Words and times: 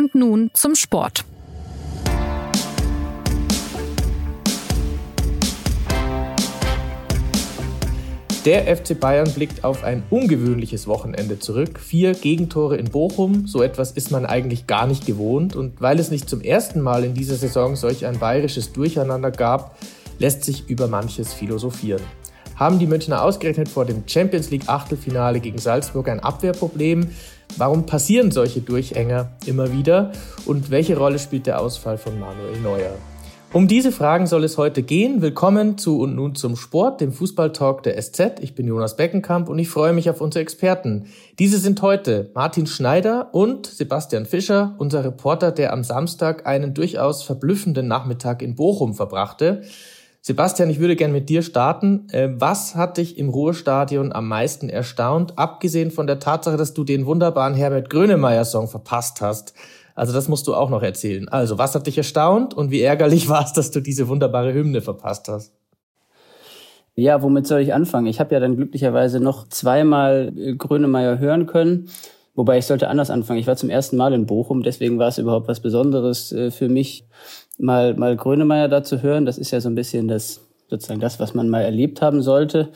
Und 0.00 0.14
nun 0.14 0.50
zum 0.54 0.74
Sport. 0.76 1.26
Der 8.46 8.74
FC 8.74 8.98
Bayern 8.98 9.30
blickt 9.30 9.62
auf 9.62 9.84
ein 9.84 10.02
ungewöhnliches 10.08 10.86
Wochenende 10.86 11.38
zurück. 11.38 11.78
Vier 11.78 12.14
Gegentore 12.14 12.78
in 12.78 12.86
Bochum, 12.86 13.46
so 13.46 13.62
etwas 13.62 13.92
ist 13.92 14.10
man 14.10 14.24
eigentlich 14.24 14.66
gar 14.66 14.86
nicht 14.86 15.04
gewohnt. 15.04 15.54
Und 15.54 15.82
weil 15.82 15.98
es 15.98 16.10
nicht 16.10 16.30
zum 16.30 16.40
ersten 16.40 16.80
Mal 16.80 17.04
in 17.04 17.12
dieser 17.12 17.36
Saison 17.36 17.76
solch 17.76 18.06
ein 18.06 18.18
bayerisches 18.18 18.72
Durcheinander 18.72 19.30
gab, 19.30 19.76
lässt 20.18 20.44
sich 20.44 20.70
über 20.70 20.88
manches 20.88 21.34
philosophieren. 21.34 22.00
Haben 22.60 22.78
die 22.78 22.86
Münchner 22.86 23.24
ausgerechnet 23.24 23.70
vor 23.70 23.86
dem 23.86 24.02
Champions 24.06 24.50
League 24.50 24.68
Achtelfinale 24.68 25.40
gegen 25.40 25.56
Salzburg 25.56 26.10
ein 26.10 26.20
Abwehrproblem? 26.20 27.08
Warum 27.56 27.86
passieren 27.86 28.30
solche 28.32 28.60
Durchhänger 28.60 29.30
immer 29.46 29.72
wieder? 29.72 30.12
Und 30.44 30.70
welche 30.70 30.98
Rolle 30.98 31.18
spielt 31.18 31.46
der 31.46 31.58
Ausfall 31.58 31.96
von 31.96 32.20
Manuel 32.20 32.60
Neuer? 32.60 32.92
Um 33.54 33.66
diese 33.66 33.92
Fragen 33.92 34.26
soll 34.26 34.44
es 34.44 34.58
heute 34.58 34.82
gehen. 34.82 35.22
Willkommen 35.22 35.78
zu 35.78 36.00
und 36.00 36.14
nun 36.14 36.34
zum 36.34 36.54
Sport, 36.54 37.00
dem 37.00 37.12
Fußballtalk 37.12 37.82
der 37.82 37.98
SZ. 37.98 38.40
Ich 38.42 38.54
bin 38.54 38.66
Jonas 38.66 38.94
Beckenkamp 38.94 39.48
und 39.48 39.58
ich 39.58 39.70
freue 39.70 39.94
mich 39.94 40.10
auf 40.10 40.20
unsere 40.20 40.42
Experten. 40.42 41.06
Diese 41.38 41.56
sind 41.56 41.80
heute 41.80 42.30
Martin 42.34 42.66
Schneider 42.66 43.30
und 43.32 43.66
Sebastian 43.68 44.26
Fischer, 44.26 44.74
unser 44.76 45.02
Reporter, 45.02 45.50
der 45.50 45.72
am 45.72 45.82
Samstag 45.82 46.46
einen 46.46 46.74
durchaus 46.74 47.22
verblüffenden 47.22 47.88
Nachmittag 47.88 48.42
in 48.42 48.54
Bochum 48.54 48.92
verbrachte. 48.92 49.62
Sebastian, 50.22 50.68
ich 50.68 50.80
würde 50.80 50.96
gerne 50.96 51.14
mit 51.14 51.30
dir 51.30 51.42
starten. 51.42 52.06
Äh, 52.10 52.28
was 52.34 52.74
hat 52.74 52.98
dich 52.98 53.16
im 53.16 53.30
Ruhestadion 53.30 54.12
am 54.12 54.28
meisten 54.28 54.68
erstaunt, 54.68 55.38
abgesehen 55.38 55.90
von 55.90 56.06
der 56.06 56.18
Tatsache, 56.18 56.58
dass 56.58 56.74
du 56.74 56.84
den 56.84 57.06
wunderbaren 57.06 57.54
Herbert 57.54 57.88
Grönemeyer-Song 57.88 58.68
verpasst 58.68 59.22
hast? 59.22 59.54
Also 59.94 60.12
das 60.12 60.28
musst 60.28 60.46
du 60.46 60.54
auch 60.54 60.70
noch 60.70 60.82
erzählen. 60.82 61.28
Also, 61.28 61.58
was 61.58 61.74
hat 61.74 61.86
dich 61.86 61.98
erstaunt 61.98 62.54
und 62.54 62.70
wie 62.70 62.82
ärgerlich 62.82 63.28
war 63.30 63.44
es, 63.44 63.52
dass 63.54 63.70
du 63.70 63.80
diese 63.80 64.08
wunderbare 64.08 64.52
Hymne 64.52 64.82
verpasst 64.82 65.28
hast? 65.28 65.52
Ja, 66.96 67.22
womit 67.22 67.46
soll 67.46 67.60
ich 67.60 67.72
anfangen? 67.72 68.06
Ich 68.06 68.20
habe 68.20 68.34
ja 68.34 68.40
dann 68.40 68.56
glücklicherweise 68.56 69.20
noch 69.20 69.48
zweimal 69.48 70.32
äh, 70.36 70.54
Grönemeyer 70.54 71.18
hören 71.18 71.46
können. 71.46 71.88
Wobei 72.34 72.58
ich 72.58 72.66
sollte 72.66 72.88
anders 72.88 73.10
anfangen. 73.10 73.40
Ich 73.40 73.46
war 73.46 73.56
zum 73.56 73.70
ersten 73.70 73.96
Mal 73.96 74.12
in 74.12 74.26
Bochum, 74.26 74.62
deswegen 74.62 74.98
war 74.98 75.08
es 75.08 75.18
überhaupt 75.18 75.48
was 75.48 75.60
Besonderes 75.60 76.32
äh, 76.32 76.50
für 76.50 76.68
mich, 76.68 77.04
mal, 77.60 77.94
mal 77.94 78.16
Grönemeyer 78.16 78.68
da 78.68 78.82
zu 78.82 79.02
hören. 79.02 79.26
Das 79.26 79.38
ist 79.38 79.50
ja 79.50 79.60
so 79.60 79.68
ein 79.68 79.74
bisschen 79.74 80.08
das, 80.08 80.40
sozusagen 80.68 81.00
das, 81.00 81.20
was 81.20 81.34
man 81.34 81.48
mal 81.48 81.62
erlebt 81.62 82.02
haben 82.02 82.22
sollte, 82.22 82.70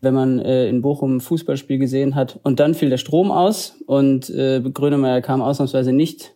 wenn 0.00 0.14
man 0.14 0.38
äh, 0.38 0.68
in 0.68 0.82
Bochum 0.82 1.16
ein 1.16 1.20
Fußballspiel 1.20 1.78
gesehen 1.78 2.14
hat. 2.14 2.38
Und 2.42 2.60
dann 2.60 2.74
fiel 2.74 2.90
der 2.90 2.98
Strom 2.98 3.30
aus 3.30 3.76
und 3.86 4.30
äh, 4.30 4.60
Grönemeyer 4.60 5.22
kam 5.22 5.42
ausnahmsweise 5.42 5.92
nicht 5.92 6.34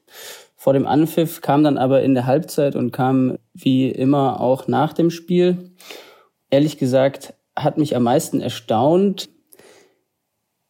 vor 0.56 0.72
dem 0.74 0.86
Anpfiff, 0.86 1.40
kam 1.40 1.64
dann 1.64 1.78
aber 1.78 2.02
in 2.02 2.14
der 2.14 2.26
Halbzeit 2.26 2.76
und 2.76 2.92
kam 2.92 3.38
wie 3.54 3.88
immer 3.88 4.40
auch 4.40 4.68
nach 4.68 4.92
dem 4.92 5.10
Spiel. 5.10 5.72
Ehrlich 6.50 6.76
gesagt 6.76 7.34
hat 7.56 7.78
mich 7.78 7.96
am 7.96 8.02
meisten 8.02 8.40
erstaunt, 8.40 9.28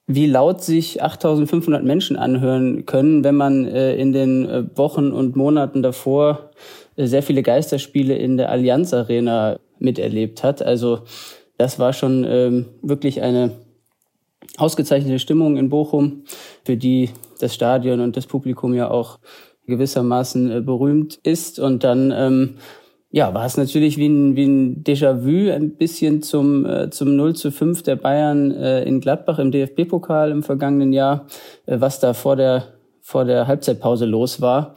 wie 0.06 0.26
laut 0.26 0.62
sich 0.62 1.02
8500 1.02 1.84
Menschen 1.84 2.16
anhören 2.16 2.84
können, 2.86 3.22
wenn 3.22 3.36
man 3.36 3.66
äh, 3.66 3.94
in 3.96 4.12
den 4.12 4.48
äh, 4.48 4.64
Wochen 4.76 5.12
und 5.12 5.36
Monaten 5.36 5.82
davor 5.82 6.49
sehr 7.06 7.22
viele 7.22 7.42
Geisterspiele 7.42 8.16
in 8.16 8.36
der 8.36 8.50
Allianz 8.50 8.92
Arena 8.94 9.58
miterlebt 9.78 10.42
hat. 10.42 10.62
Also 10.62 11.00
das 11.56 11.78
war 11.78 11.92
schon 11.92 12.24
ähm, 12.28 12.66
wirklich 12.82 13.22
eine 13.22 13.52
ausgezeichnete 14.56 15.18
Stimmung 15.18 15.56
in 15.56 15.68
Bochum, 15.68 16.24
für 16.64 16.76
die 16.76 17.10
das 17.38 17.54
Stadion 17.54 18.00
und 18.00 18.16
das 18.16 18.26
Publikum 18.26 18.74
ja 18.74 18.90
auch 18.90 19.18
gewissermaßen 19.66 20.50
äh, 20.50 20.60
berühmt 20.60 21.18
ist. 21.22 21.58
Und 21.58 21.84
dann 21.84 22.12
ähm, 22.14 22.56
ja, 23.10 23.34
war 23.34 23.44
es 23.44 23.56
natürlich 23.56 23.96
wie 23.96 24.08
ein, 24.08 24.36
wie 24.36 24.44
ein 24.44 24.84
Déjà-vu 24.84 25.50
ein 25.50 25.76
bisschen 25.76 26.22
zum, 26.22 26.64
äh, 26.64 26.90
zum 26.90 27.16
0 27.16 27.34
zu 27.34 27.50
5 27.50 27.82
der 27.82 27.96
Bayern 27.96 28.52
äh, 28.52 28.84
in 28.84 29.00
Gladbach 29.00 29.38
im 29.38 29.50
DFB-Pokal 29.50 30.30
im 30.30 30.42
vergangenen 30.42 30.92
Jahr, 30.92 31.26
äh, 31.66 31.80
was 31.80 31.98
da 31.98 32.14
vor 32.14 32.36
der, 32.36 32.64
vor 33.00 33.24
der 33.24 33.46
Halbzeitpause 33.46 34.04
los 34.06 34.40
war. 34.40 34.74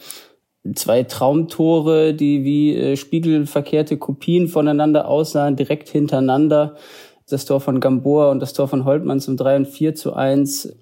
Zwei 0.75 1.03
Traumtore, 1.03 2.13
die 2.13 2.43
wie 2.43 2.75
äh, 2.75 2.95
spiegelverkehrte 2.95 3.97
Kopien 3.97 4.47
voneinander 4.47 5.07
aussahen, 5.07 5.55
direkt 5.55 5.89
hintereinander. 5.89 6.75
Das 7.29 7.45
Tor 7.45 7.59
von 7.59 7.79
Gamboa 7.79 8.31
und 8.31 8.39
das 8.39 8.53
Tor 8.53 8.67
von 8.67 8.85
Holtmann 8.85 9.19
zum 9.19 9.37
3 9.37 9.57
und 9.57 9.67
4 9.67 9.95
zu 9.95 10.13
1 10.13 10.73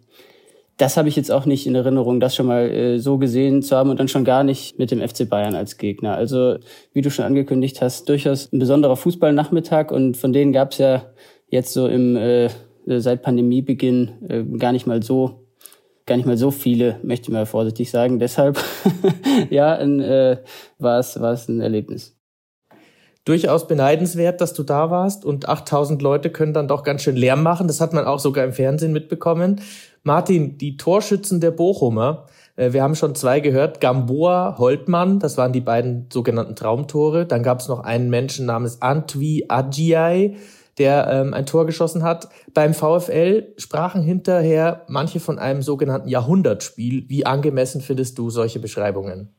das 0.82 0.98
habe 0.98 1.10
ich 1.10 1.16
jetzt 1.16 1.32
auch 1.32 1.46
nicht 1.46 1.68
in 1.68 1.76
Erinnerung, 1.76 2.20
das 2.20 2.36
schon 2.36 2.48
mal 2.48 2.70
äh, 2.70 2.98
so 2.98 3.20
gesehen 3.20 3.62
zu 3.62 3.76
haben 3.76 3.92
und 3.92 4.00
dann 4.00 4.08
schon 4.08 4.26
gar 4.26 4.44
nicht 4.44 4.80
mit 4.80 4.90
dem 4.90 5.00
FC 5.00 5.30
Bayern 5.30 5.54
als 5.54 5.78
Gegner. 5.78 6.16
Also 6.16 6.58
wie 6.92 7.02
du 7.02 7.12
schon 7.12 7.26
angekündigt 7.26 7.82
hast, 7.82 8.10
durchaus 8.10 8.52
ein 8.52 8.58
besonderer 8.58 8.96
Fußballnachmittag 8.96 9.92
und 9.92 10.18
von 10.18 10.34
denen 10.34 10.54
gab 10.54 10.72
es 10.72 10.80
ja 10.80 11.04
jetzt 11.50 11.74
so 11.74 11.88
im 11.88 12.16
äh, 12.16 12.50
seit 12.88 13.22
Pandemiebeginn 13.22 14.12
äh, 14.28 14.58
gar 14.58 14.72
nicht 14.72 14.88
mal 14.88 15.04
so 15.04 15.41
gar 16.06 16.18
nicht 16.18 16.26
mal 16.26 16.38
so 16.38 16.52
viele, 16.52 17.00
möchte 17.04 17.30
ich 17.30 17.34
mal 17.34 17.46
vorsichtig 17.46 17.92
sagen. 17.92 18.20
Deshalb 18.20 18.64
ja, 19.50 19.80
äh, 19.80 20.38
war 20.80 21.00
es 21.00 21.16
ein 21.48 21.62
Erlebnis 21.62 22.16
durchaus 23.26 23.68
beneidenswert, 23.68 24.42
dass 24.42 24.54
du 24.54 24.64
da 24.64 24.90
warst 24.90 25.26
und 25.26 25.48
8000 25.48 26.02
Leute 26.02 26.32
können 26.32 26.54
dann 26.54 26.68
doch 26.68 26.84
ganz 26.84 27.04
schön 27.04 27.16
Lärm 27.16 27.44
machen. 27.44 27.68
Das 27.68 27.82
hat 27.82 27.94
man 27.94 28.06
auch 28.06 28.20
sogar 28.20 28.44
im 28.44 28.54
Fernsehen 28.54 28.94
mitbekommen. 28.94 29.62
Martin, 30.04 30.58
die 30.58 30.78
Torschützen 30.78 31.40
der 31.40 31.52
Bochumer, 31.52 32.26
äh, 32.56 32.74
wir 32.74 32.82
haben 32.82 32.96
schon 32.96 33.14
zwei 33.14 33.40
gehört, 33.40 33.80
Gamboa, 33.80 34.56
Holtmann, 34.58 35.20
das 35.20 35.38
waren 35.38 35.54
die 35.54 35.62
beiden 35.62 36.08
sogenannten 36.12 36.56
Traumtore. 36.56 37.28
Dann 37.28 37.44
gab 37.44 37.60
es 37.60 37.68
noch 37.68 37.82
einen 37.82 38.10
Menschen 38.10 38.48
namens 38.48 38.82
Antwi 38.82 39.46
Adjiai, 39.48 40.36
der 40.78 41.08
ähm, 41.12 41.34
ein 41.34 41.46
Tor 41.46 41.66
geschossen 41.66 42.04
hat. 42.04 42.30
Beim 42.54 42.74
VfL 42.74 43.54
sprachen 43.58 44.02
hinterher 44.02 44.86
manche 44.88 45.20
von 45.20 45.40
einem 45.40 45.62
sogenannten 45.62 46.08
Jahrhundertspiel. 46.08 47.06
Wie 47.08 47.26
angemessen 47.26 47.82
findest 47.82 48.18
du 48.18 48.30
solche 48.30 48.60
Beschreibungen? 48.60 49.30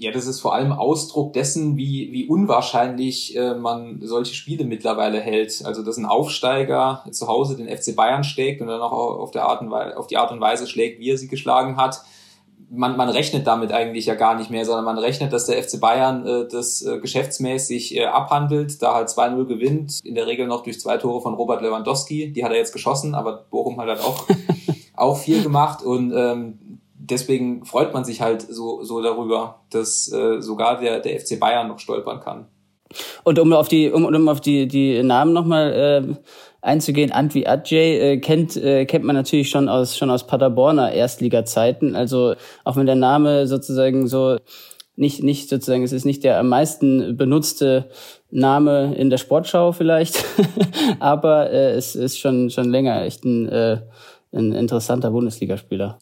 Ja, 0.00 0.10
das 0.12 0.26
ist 0.26 0.40
vor 0.40 0.54
allem 0.54 0.72
Ausdruck 0.72 1.34
dessen, 1.34 1.76
wie, 1.76 2.10
wie 2.10 2.26
unwahrscheinlich 2.26 3.36
äh, 3.36 3.54
man 3.54 4.00
solche 4.02 4.34
Spiele 4.34 4.64
mittlerweile 4.64 5.20
hält. 5.20 5.62
Also, 5.66 5.82
dass 5.82 5.98
ein 5.98 6.06
Aufsteiger 6.06 7.04
zu 7.10 7.28
Hause 7.28 7.58
den 7.58 7.68
FC 7.68 7.94
Bayern 7.94 8.24
schlägt 8.24 8.62
und 8.62 8.68
dann 8.68 8.80
auch 8.80 8.92
auf, 8.92 9.30
der 9.30 9.44
Art 9.44 9.60
und 9.60 9.70
Weise, 9.70 9.98
auf 9.98 10.06
die 10.06 10.16
Art 10.16 10.32
und 10.32 10.40
Weise 10.40 10.66
schlägt, 10.66 11.00
wie 11.00 11.10
er 11.10 11.18
sie 11.18 11.28
geschlagen 11.28 11.76
hat. 11.76 12.02
Man, 12.72 12.96
man 12.96 13.08
rechnet 13.08 13.46
damit 13.46 13.72
eigentlich 13.72 14.06
ja 14.06 14.14
gar 14.14 14.36
nicht 14.36 14.50
mehr, 14.50 14.64
sondern 14.64 14.84
man 14.84 14.98
rechnet, 14.98 15.32
dass 15.32 15.46
der 15.46 15.62
FC 15.62 15.80
Bayern 15.80 16.24
äh, 16.24 16.48
das 16.48 16.82
äh, 16.82 16.98
geschäftsmäßig 16.98 17.96
äh, 17.96 18.04
abhandelt, 18.04 18.80
da 18.80 18.94
halt 18.94 19.08
2-0 19.08 19.44
gewinnt, 19.46 20.00
in 20.04 20.14
der 20.14 20.26
Regel 20.26 20.46
noch 20.46 20.62
durch 20.62 20.80
zwei 20.80 20.96
Tore 20.96 21.20
von 21.20 21.34
Robert 21.34 21.62
Lewandowski, 21.62 22.32
die 22.32 22.44
hat 22.44 22.52
er 22.52 22.58
jetzt 22.58 22.72
geschossen, 22.72 23.14
aber 23.14 23.44
Bochum 23.50 23.80
hat 23.80 23.88
halt 23.88 24.00
auch, 24.00 24.26
auch 24.96 25.18
viel 25.18 25.42
gemacht 25.42 25.82
und 25.82 26.12
ähm, 26.14 26.80
deswegen 27.10 27.64
freut 27.64 27.92
man 27.92 28.04
sich 28.04 28.20
halt 28.20 28.42
so, 28.42 28.82
so 28.82 29.02
darüber, 29.02 29.60
dass 29.70 30.10
äh, 30.12 30.40
sogar 30.40 30.78
der, 30.78 31.00
der 31.00 31.18
FC 31.18 31.38
Bayern 31.38 31.68
noch 31.68 31.78
stolpern 31.78 32.20
kann. 32.20 32.46
Und 33.24 33.38
um 33.38 33.52
auf 33.52 33.68
die, 33.68 33.90
um, 33.90 34.04
um 34.04 34.28
auf 34.28 34.40
die, 34.40 34.66
die 34.66 35.02
Namen 35.02 35.32
nochmal 35.32 35.72
äh, 35.72 36.14
einzugehen, 36.62 37.12
Antwi 37.12 37.46
Adjay 37.46 37.98
äh, 37.98 38.16
kennt, 38.18 38.56
äh, 38.56 38.84
kennt 38.86 39.04
man 39.04 39.16
natürlich 39.16 39.50
schon 39.50 39.68
aus, 39.68 39.96
schon 39.96 40.10
aus 40.10 40.26
Paderborner 40.26 40.92
Erstliga-Zeiten. 40.92 41.96
Also 41.96 42.34
auch 42.64 42.76
wenn 42.76 42.86
der 42.86 42.96
Name 42.96 43.46
sozusagen 43.46 44.06
so 44.06 44.38
nicht, 44.96 45.22
nicht 45.22 45.48
sozusagen, 45.48 45.82
es 45.82 45.92
ist 45.92 46.04
nicht 46.04 46.24
der 46.24 46.38
am 46.38 46.48
meisten 46.48 47.16
benutzte 47.16 47.88
Name 48.30 48.94
in 48.94 49.08
der 49.08 49.16
Sportschau 49.16 49.72
vielleicht, 49.72 50.24
aber 51.00 51.50
äh, 51.50 51.72
es 51.72 51.96
ist 51.96 52.18
schon, 52.18 52.50
schon 52.50 52.68
länger 52.68 53.02
echt 53.02 53.24
ein, 53.24 53.48
äh, 53.48 53.80
ein 54.32 54.52
interessanter 54.52 55.10
Bundesligaspieler. 55.10 55.98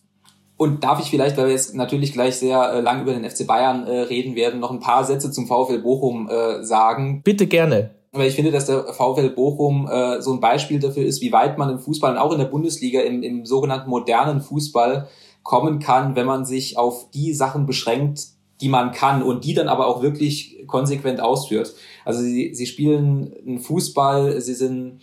Und 0.56 0.82
darf 0.82 1.00
ich 1.00 1.08
vielleicht, 1.08 1.36
weil 1.36 1.46
wir 1.46 1.52
jetzt 1.52 1.76
natürlich 1.76 2.12
gleich 2.12 2.34
sehr 2.36 2.72
äh, 2.72 2.80
lang 2.80 3.02
über 3.02 3.12
den 3.12 3.24
FC 3.24 3.46
Bayern 3.46 3.86
äh, 3.86 4.00
reden 4.00 4.34
werden, 4.34 4.58
noch 4.58 4.72
ein 4.72 4.80
paar 4.80 5.04
Sätze 5.04 5.30
zum 5.30 5.46
VfL 5.46 5.78
Bochum 5.78 6.28
äh, 6.28 6.64
sagen? 6.64 7.22
Bitte 7.22 7.46
gerne. 7.46 7.90
Weil 8.12 8.28
ich 8.28 8.34
finde, 8.34 8.50
dass 8.50 8.66
der 8.66 8.84
VfL 8.94 9.30
Bochum 9.30 9.86
äh, 9.86 10.22
so 10.22 10.32
ein 10.32 10.40
Beispiel 10.40 10.80
dafür 10.80 11.04
ist, 11.04 11.20
wie 11.20 11.32
weit 11.32 11.58
man 11.58 11.70
im 11.70 11.78
Fußball 11.78 12.12
und 12.12 12.18
auch 12.18 12.32
in 12.32 12.38
der 12.38 12.46
Bundesliga 12.46 13.00
im, 13.00 13.22
im 13.22 13.44
sogenannten 13.44 13.90
modernen 13.90 14.40
Fußball 14.40 15.08
kommen 15.42 15.78
kann, 15.78 16.16
wenn 16.16 16.26
man 16.26 16.44
sich 16.44 16.78
auf 16.78 17.10
die 17.10 17.32
Sachen 17.34 17.66
beschränkt, 17.66 18.28
die 18.60 18.68
man 18.68 18.92
kann 18.92 19.22
und 19.22 19.44
die 19.44 19.54
dann 19.54 19.68
aber 19.68 19.86
auch 19.86 20.02
wirklich 20.02 20.64
konsequent 20.66 21.20
ausführt. 21.20 21.74
Also 22.04 22.20
sie, 22.20 22.54
sie 22.54 22.66
spielen 22.66 23.34
einen 23.46 23.58
Fußball, 23.58 24.40
sie 24.40 24.54
sind 24.54 25.00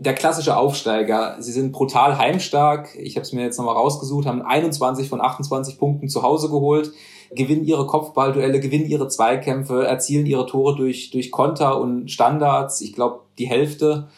der 0.00 0.14
klassische 0.14 0.56
Aufsteiger. 0.56 1.36
Sie 1.40 1.52
sind 1.52 1.72
brutal 1.72 2.16
heimstark. 2.16 2.94
Ich 2.98 3.16
habe 3.16 3.22
es 3.22 3.32
mir 3.34 3.42
jetzt 3.42 3.58
nochmal 3.58 3.76
rausgesucht, 3.76 4.26
haben 4.26 4.40
21 4.40 5.10
von 5.10 5.20
28 5.20 5.78
Punkten 5.78 6.08
zu 6.08 6.22
Hause 6.22 6.48
geholt, 6.48 6.90
gewinnen 7.30 7.64
ihre 7.64 7.86
Kopfballduelle, 7.86 8.60
gewinnen 8.60 8.86
ihre 8.86 9.08
Zweikämpfe, 9.08 9.84
erzielen 9.86 10.26
ihre 10.26 10.46
Tore 10.46 10.76
durch, 10.76 11.10
durch 11.10 11.30
Konter 11.30 11.80
und 11.80 12.10
Standards. 12.10 12.80
Ich 12.80 12.92
glaube, 12.92 13.20
die 13.38 13.46
Hälfte. 13.46 14.08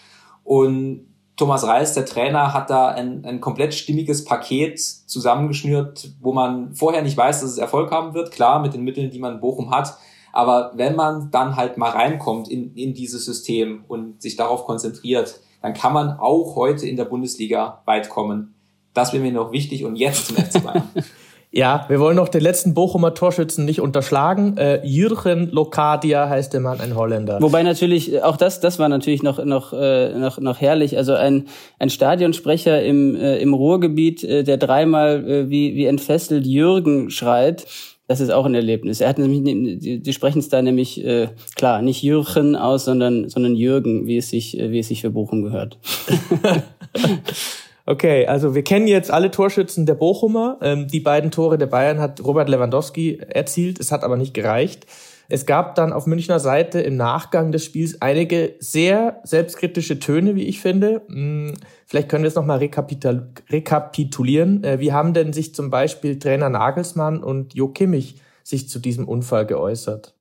Und 0.44 1.06
Thomas 1.36 1.66
Reis, 1.66 1.94
der 1.94 2.06
Trainer, 2.06 2.52
hat 2.52 2.70
da 2.70 2.88
ein, 2.88 3.24
ein 3.24 3.40
komplett 3.40 3.74
stimmiges 3.74 4.24
Paket 4.24 4.80
zusammengeschnürt, 4.80 6.12
wo 6.20 6.32
man 6.32 6.74
vorher 6.74 7.02
nicht 7.02 7.16
weiß, 7.16 7.40
dass 7.40 7.50
es 7.50 7.58
Erfolg 7.58 7.90
haben 7.90 8.14
wird. 8.14 8.30
Klar, 8.30 8.60
mit 8.60 8.74
den 8.74 8.84
Mitteln, 8.84 9.10
die 9.10 9.18
man 9.18 9.34
in 9.34 9.40
Bochum 9.40 9.70
hat. 9.70 9.96
Aber 10.32 10.72
wenn 10.74 10.96
man 10.96 11.30
dann 11.30 11.56
halt 11.56 11.76
mal 11.76 11.90
reinkommt 11.90 12.48
in, 12.48 12.74
in 12.74 12.94
dieses 12.94 13.24
System 13.26 13.84
und 13.88 14.22
sich 14.22 14.36
darauf 14.36 14.64
konzentriert, 14.64 15.40
dann 15.60 15.74
kann 15.74 15.92
man 15.92 16.18
auch 16.18 16.56
heute 16.56 16.88
in 16.88 16.96
der 16.96 17.04
Bundesliga 17.04 17.82
weit 17.84 18.08
kommen. 18.08 18.54
Das 18.94 19.12
wäre 19.12 19.22
mir 19.22 19.32
noch 19.32 19.52
wichtig 19.52 19.84
und 19.84 19.96
jetzt 19.96 20.26
zum 20.26 20.36
FC 20.36 20.62
Bayern. 20.62 20.88
Ja, 21.54 21.84
wir 21.88 22.00
wollen 22.00 22.16
noch 22.16 22.30
den 22.30 22.40
letzten 22.40 22.72
Bochumer 22.72 23.12
Torschützen 23.12 23.66
nicht 23.66 23.82
unterschlagen. 23.82 24.56
Äh, 24.56 24.80
Jürgen 24.86 25.50
Lokadia 25.50 26.26
heißt 26.26 26.54
der 26.54 26.60
Mann, 26.60 26.80
ein 26.80 26.96
Holländer. 26.96 27.42
Wobei 27.42 27.62
natürlich, 27.62 28.10
äh, 28.10 28.22
auch 28.22 28.38
das, 28.38 28.60
das 28.60 28.78
war 28.78 28.88
natürlich 28.88 29.22
noch, 29.22 29.44
noch, 29.44 29.74
äh, 29.74 30.18
noch, 30.18 30.38
noch 30.38 30.62
herrlich. 30.62 30.96
Also 30.96 31.12
ein, 31.12 31.48
ein 31.78 31.90
Stadionsprecher 31.90 32.82
im, 32.82 33.16
äh, 33.16 33.36
im 33.36 33.52
Ruhrgebiet, 33.52 34.24
äh, 34.24 34.44
der 34.44 34.56
dreimal 34.56 35.28
äh, 35.28 35.50
wie, 35.50 35.74
wie 35.74 35.84
entfesselt 35.84 36.46
Jürgen 36.46 37.10
schreit. 37.10 37.66
Das 38.08 38.20
ist 38.20 38.30
auch 38.30 38.46
ein 38.46 38.54
Erlebnis. 38.54 39.02
Er 39.02 39.10
hat 39.10 39.18
nämlich, 39.18 39.78
die, 39.78 40.00
die 40.00 40.12
sprechen 40.14 40.38
es 40.38 40.48
da 40.48 40.62
nämlich, 40.62 41.04
äh, 41.04 41.28
klar, 41.54 41.82
nicht 41.82 42.02
Jürgen 42.02 42.56
aus, 42.56 42.86
sondern, 42.86 43.28
sondern 43.28 43.56
Jürgen, 43.56 44.06
wie 44.06 44.16
es 44.16 44.30
sich, 44.30 44.58
äh, 44.58 44.70
wie 44.70 44.78
es 44.78 44.88
sich 44.88 45.02
für 45.02 45.10
Bochum 45.10 45.42
gehört. 45.42 45.78
Okay, 47.84 48.26
also 48.26 48.54
wir 48.54 48.62
kennen 48.62 48.86
jetzt 48.86 49.10
alle 49.10 49.30
Torschützen 49.30 49.86
der 49.86 49.94
Bochumer. 49.94 50.58
Ähm, 50.62 50.86
die 50.86 51.00
beiden 51.00 51.30
Tore 51.30 51.58
der 51.58 51.66
Bayern 51.66 51.98
hat 51.98 52.24
Robert 52.24 52.48
Lewandowski 52.48 53.18
erzielt. 53.18 53.80
Es 53.80 53.90
hat 53.90 54.04
aber 54.04 54.16
nicht 54.16 54.34
gereicht. 54.34 54.86
Es 55.28 55.46
gab 55.46 55.74
dann 55.74 55.92
auf 55.92 56.06
Münchner 56.06 56.40
Seite 56.40 56.80
im 56.80 56.96
Nachgang 56.96 57.52
des 57.52 57.64
Spiels 57.64 58.02
einige 58.02 58.54
sehr 58.58 59.20
selbstkritische 59.24 59.98
Töne, 59.98 60.36
wie 60.36 60.44
ich 60.44 60.60
finde. 60.60 61.02
Hm, 61.08 61.54
vielleicht 61.86 62.08
können 62.08 62.22
wir 62.22 62.28
es 62.28 62.34
nochmal 62.34 62.58
rekapitulieren. 62.58 64.62
Äh, 64.62 64.78
wie 64.78 64.92
haben 64.92 65.14
denn 65.14 65.32
sich 65.32 65.54
zum 65.54 65.70
Beispiel 65.70 66.18
Trainer 66.18 66.50
Nagelsmann 66.50 67.22
und 67.22 67.54
Jo 67.54 67.68
Kimmich 67.68 68.16
sich 68.44 68.68
zu 68.68 68.78
diesem 68.78 69.08
Unfall 69.08 69.46
geäußert? 69.46 70.14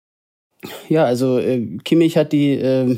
Ja, 0.89 1.05
also 1.05 1.39
äh, 1.39 1.77
Kimmich 1.83 2.17
hat 2.17 2.31
die 2.31 2.53
äh, 2.53 2.97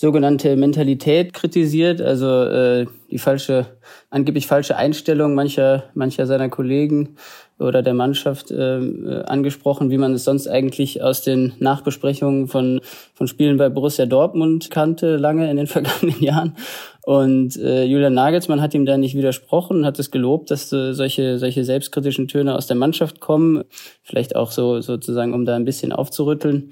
sogenannte 0.00 0.54
Mentalität 0.54 1.32
kritisiert, 1.32 2.00
also 2.00 2.44
äh, 2.44 2.86
die 3.10 3.18
falsche, 3.18 3.66
angeblich 4.10 4.46
falsche 4.46 4.76
Einstellung 4.76 5.34
mancher, 5.34 5.90
mancher 5.92 6.24
seiner 6.28 6.48
Kollegen 6.48 7.16
oder 7.58 7.82
der 7.82 7.94
Mannschaft 7.94 8.52
äh, 8.52 9.24
angesprochen, 9.26 9.90
wie 9.90 9.98
man 9.98 10.14
es 10.14 10.22
sonst 10.22 10.46
eigentlich 10.46 11.02
aus 11.02 11.22
den 11.22 11.54
Nachbesprechungen 11.58 12.46
von, 12.46 12.80
von 13.12 13.26
Spielen 13.26 13.56
bei 13.56 13.70
Borussia 13.70 14.06
Dortmund 14.06 14.70
kannte, 14.70 15.16
lange 15.16 15.50
in 15.50 15.56
den 15.56 15.66
vergangenen 15.76 16.22
Jahren. 16.22 16.54
Und 17.02 17.56
äh, 17.56 17.82
Julian 17.82 18.14
Nagelsmann 18.14 18.62
hat 18.62 18.74
ihm 18.74 18.86
da 18.86 18.96
nicht 18.98 19.16
widersprochen, 19.16 19.84
hat 19.84 19.98
es 19.98 20.12
gelobt, 20.12 20.52
dass 20.52 20.72
äh, 20.72 20.92
solche, 20.92 21.40
solche 21.40 21.64
selbstkritischen 21.64 22.28
Töne 22.28 22.54
aus 22.54 22.68
der 22.68 22.76
Mannschaft 22.76 23.18
kommen, 23.18 23.64
vielleicht 24.04 24.36
auch 24.36 24.52
so 24.52 24.80
sozusagen, 24.80 25.34
um 25.34 25.44
da 25.44 25.56
ein 25.56 25.64
bisschen 25.64 25.90
aufzurütteln 25.90 26.70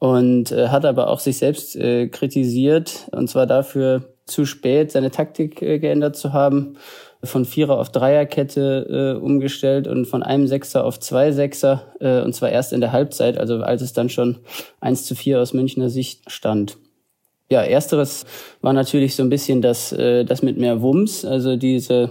und 0.00 0.50
äh, 0.50 0.68
hat 0.68 0.84
aber 0.84 1.08
auch 1.08 1.20
sich 1.20 1.38
selbst 1.38 1.76
äh, 1.76 2.08
kritisiert. 2.08 3.06
Und 3.12 3.28
zwar 3.28 3.46
dafür 3.46 4.14
zu 4.24 4.46
spät 4.46 4.90
seine 4.90 5.12
Taktik 5.12 5.62
äh, 5.62 5.78
geändert 5.78 6.16
zu 6.16 6.32
haben, 6.32 6.78
von 7.22 7.44
Vierer 7.44 7.78
auf 7.78 7.92
Dreierkette 7.92 9.16
äh, 9.18 9.22
umgestellt 9.22 9.86
und 9.86 10.06
von 10.06 10.22
einem 10.22 10.46
Sechser 10.46 10.84
auf 10.84 10.98
zwei 10.98 11.32
Sechser 11.32 11.92
äh, 12.00 12.22
und 12.22 12.34
zwar 12.34 12.48
erst 12.48 12.72
in 12.72 12.80
der 12.80 12.92
Halbzeit, 12.92 13.36
also 13.36 13.62
als 13.62 13.82
es 13.82 13.92
dann 13.92 14.08
schon 14.08 14.38
eins 14.80 15.04
zu 15.04 15.14
vier 15.14 15.38
aus 15.38 15.52
Münchner 15.52 15.90
Sicht 15.90 16.30
stand. 16.30 16.78
Ja, 17.50 17.60
ersteres 17.60 18.24
war 18.62 18.72
natürlich 18.72 19.16
so 19.16 19.22
ein 19.22 19.28
bisschen 19.28 19.60
das, 19.60 19.92
äh, 19.92 20.24
das 20.24 20.40
mit 20.40 20.56
mehr 20.56 20.80
Wumms, 20.80 21.26
also 21.26 21.56
diese 21.56 22.08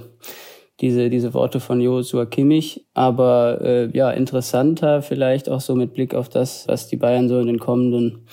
diese, 0.82 1.10
diese 1.10 1.34
Worte 1.34 1.60
von 1.60 1.82
Joshua 1.82 2.26
Kimmich. 2.26 2.86
Aber 2.94 3.60
äh, 3.62 3.90
ja, 3.98 4.12
interessanter 4.12 5.02
vielleicht 5.02 5.50
auch 5.50 5.62
so 5.62 5.76
mit 5.76 5.94
Blick 5.94 6.14
auf 6.14 6.30
das, 6.30 6.68
was 6.68 6.88
die 6.88 6.98
Bayern 6.98 7.28
so 7.28 7.40
in 7.40 7.48
den 7.48 7.60
kommenden 7.60 8.26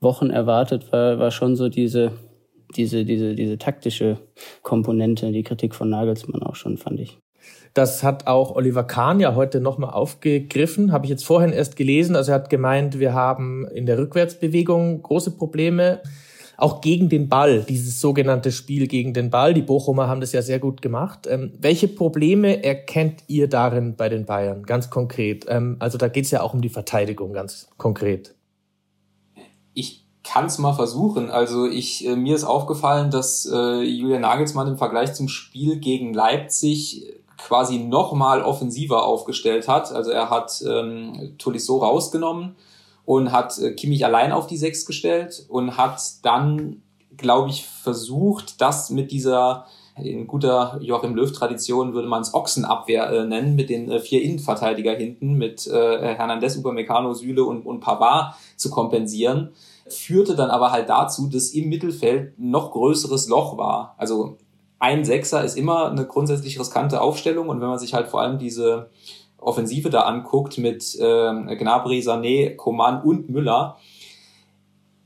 Wochen 0.00 0.30
erwartet, 0.30 0.92
war, 0.92 1.18
war 1.18 1.30
schon 1.30 1.56
so 1.56 1.68
diese, 1.68 2.12
diese, 2.76 3.04
diese, 3.04 3.34
diese 3.34 3.58
taktische 3.58 4.18
Komponente, 4.62 5.32
die 5.32 5.42
Kritik 5.42 5.74
von 5.74 5.88
Nagelsmann 5.88 6.42
auch 6.42 6.56
schon, 6.56 6.76
fand 6.76 7.00
ich. 7.00 7.18
Das 7.72 8.04
hat 8.04 8.28
auch 8.28 8.54
Oliver 8.54 8.84
Kahn 8.84 9.18
ja 9.18 9.34
heute 9.34 9.60
nochmal 9.60 9.90
aufgegriffen, 9.90 10.92
habe 10.92 11.06
ich 11.06 11.10
jetzt 11.10 11.24
vorhin 11.24 11.52
erst 11.52 11.76
gelesen. 11.76 12.14
Also 12.14 12.30
er 12.30 12.36
hat 12.36 12.48
gemeint, 12.48 13.00
wir 13.00 13.14
haben 13.14 13.66
in 13.66 13.86
der 13.86 13.98
Rückwärtsbewegung 13.98 15.02
große 15.02 15.32
Probleme 15.32 16.00
auch 16.56 16.80
gegen 16.80 17.08
den 17.08 17.28
Ball, 17.28 17.62
dieses 17.62 18.00
sogenannte 18.00 18.52
Spiel 18.52 18.86
gegen 18.86 19.14
den 19.14 19.30
Ball. 19.30 19.54
Die 19.54 19.62
Bochumer 19.62 20.08
haben 20.08 20.20
das 20.20 20.32
ja 20.32 20.42
sehr 20.42 20.58
gut 20.58 20.82
gemacht. 20.82 21.26
Ähm, 21.28 21.52
welche 21.58 21.88
Probleme 21.88 22.62
erkennt 22.62 23.24
ihr 23.26 23.48
darin 23.48 23.96
bei 23.96 24.08
den 24.08 24.24
Bayern, 24.24 24.64
ganz 24.64 24.90
konkret? 24.90 25.46
Ähm, 25.48 25.76
also 25.78 25.98
da 25.98 26.08
geht 26.08 26.24
es 26.24 26.30
ja 26.30 26.42
auch 26.42 26.54
um 26.54 26.62
die 26.62 26.68
Verteidigung, 26.68 27.32
ganz 27.32 27.68
konkret. 27.76 28.34
Ich 29.72 30.06
kann 30.22 30.46
es 30.46 30.58
mal 30.58 30.72
versuchen. 30.72 31.30
Also 31.30 31.66
ich, 31.66 32.06
äh, 32.06 32.16
mir 32.16 32.34
ist 32.34 32.44
aufgefallen, 32.44 33.10
dass 33.10 33.48
äh, 33.52 33.82
Julian 33.82 34.22
Nagelsmann 34.22 34.68
im 34.68 34.78
Vergleich 34.78 35.14
zum 35.14 35.28
Spiel 35.28 35.78
gegen 35.78 36.14
Leipzig 36.14 37.04
quasi 37.36 37.78
nochmal 37.78 38.42
offensiver 38.42 39.04
aufgestellt 39.04 39.68
hat. 39.68 39.92
Also 39.92 40.10
er 40.10 40.30
hat 40.30 40.62
ähm, 40.66 41.34
Tolisso 41.38 41.78
rausgenommen 41.78 42.56
und 43.04 43.32
hat 43.32 43.58
äh, 43.58 43.72
Kimmich 43.72 44.04
allein 44.04 44.32
auf 44.32 44.46
die 44.46 44.56
Sechs 44.56 44.86
gestellt 44.86 45.44
und 45.48 45.76
hat 45.76 46.00
dann, 46.22 46.82
glaube 47.16 47.50
ich, 47.50 47.66
versucht, 47.66 48.60
das 48.60 48.90
mit 48.90 49.10
dieser 49.10 49.66
in 49.96 50.26
guter 50.26 50.78
Joachim 50.80 51.14
Löw-Tradition 51.14 51.94
würde 51.94 52.08
man 52.08 52.22
es 52.22 52.34
Ochsenabwehr 52.34 53.10
äh, 53.10 53.26
nennen, 53.26 53.54
mit 53.54 53.70
den 53.70 53.90
äh, 53.90 54.00
vier 54.00 54.22
Innenverteidiger 54.22 54.96
hinten, 54.96 55.34
mit 55.34 55.66
äh, 55.68 56.14
Hernandez, 56.16 56.56
Upamecano, 56.56 57.12
Süle 57.14 57.44
und, 57.44 57.64
und 57.64 57.80
Pavard 57.80 58.34
zu 58.56 58.70
kompensieren, 58.70 59.52
führte 59.86 60.34
dann 60.34 60.50
aber 60.50 60.72
halt 60.72 60.88
dazu, 60.88 61.28
dass 61.28 61.50
im 61.50 61.68
Mittelfeld 61.68 62.38
noch 62.38 62.72
größeres 62.72 63.28
Loch 63.28 63.56
war. 63.56 63.94
Also 63.96 64.38
ein 64.80 65.04
Sechser 65.04 65.44
ist 65.44 65.56
immer 65.56 65.90
eine 65.90 66.06
grundsätzlich 66.06 66.58
riskante 66.58 67.00
Aufstellung 67.00 67.48
und 67.48 67.60
wenn 67.60 67.68
man 67.68 67.78
sich 67.78 67.94
halt 67.94 68.08
vor 68.08 68.20
allem 68.20 68.38
diese 68.38 68.90
Offensive 69.44 69.90
da 69.90 70.00
anguckt 70.02 70.58
mit 70.58 70.94
äh, 70.98 71.56
Gnabry, 71.56 72.00
Sané, 72.00 72.56
Coman 72.56 73.02
und 73.02 73.30
Müller, 73.30 73.76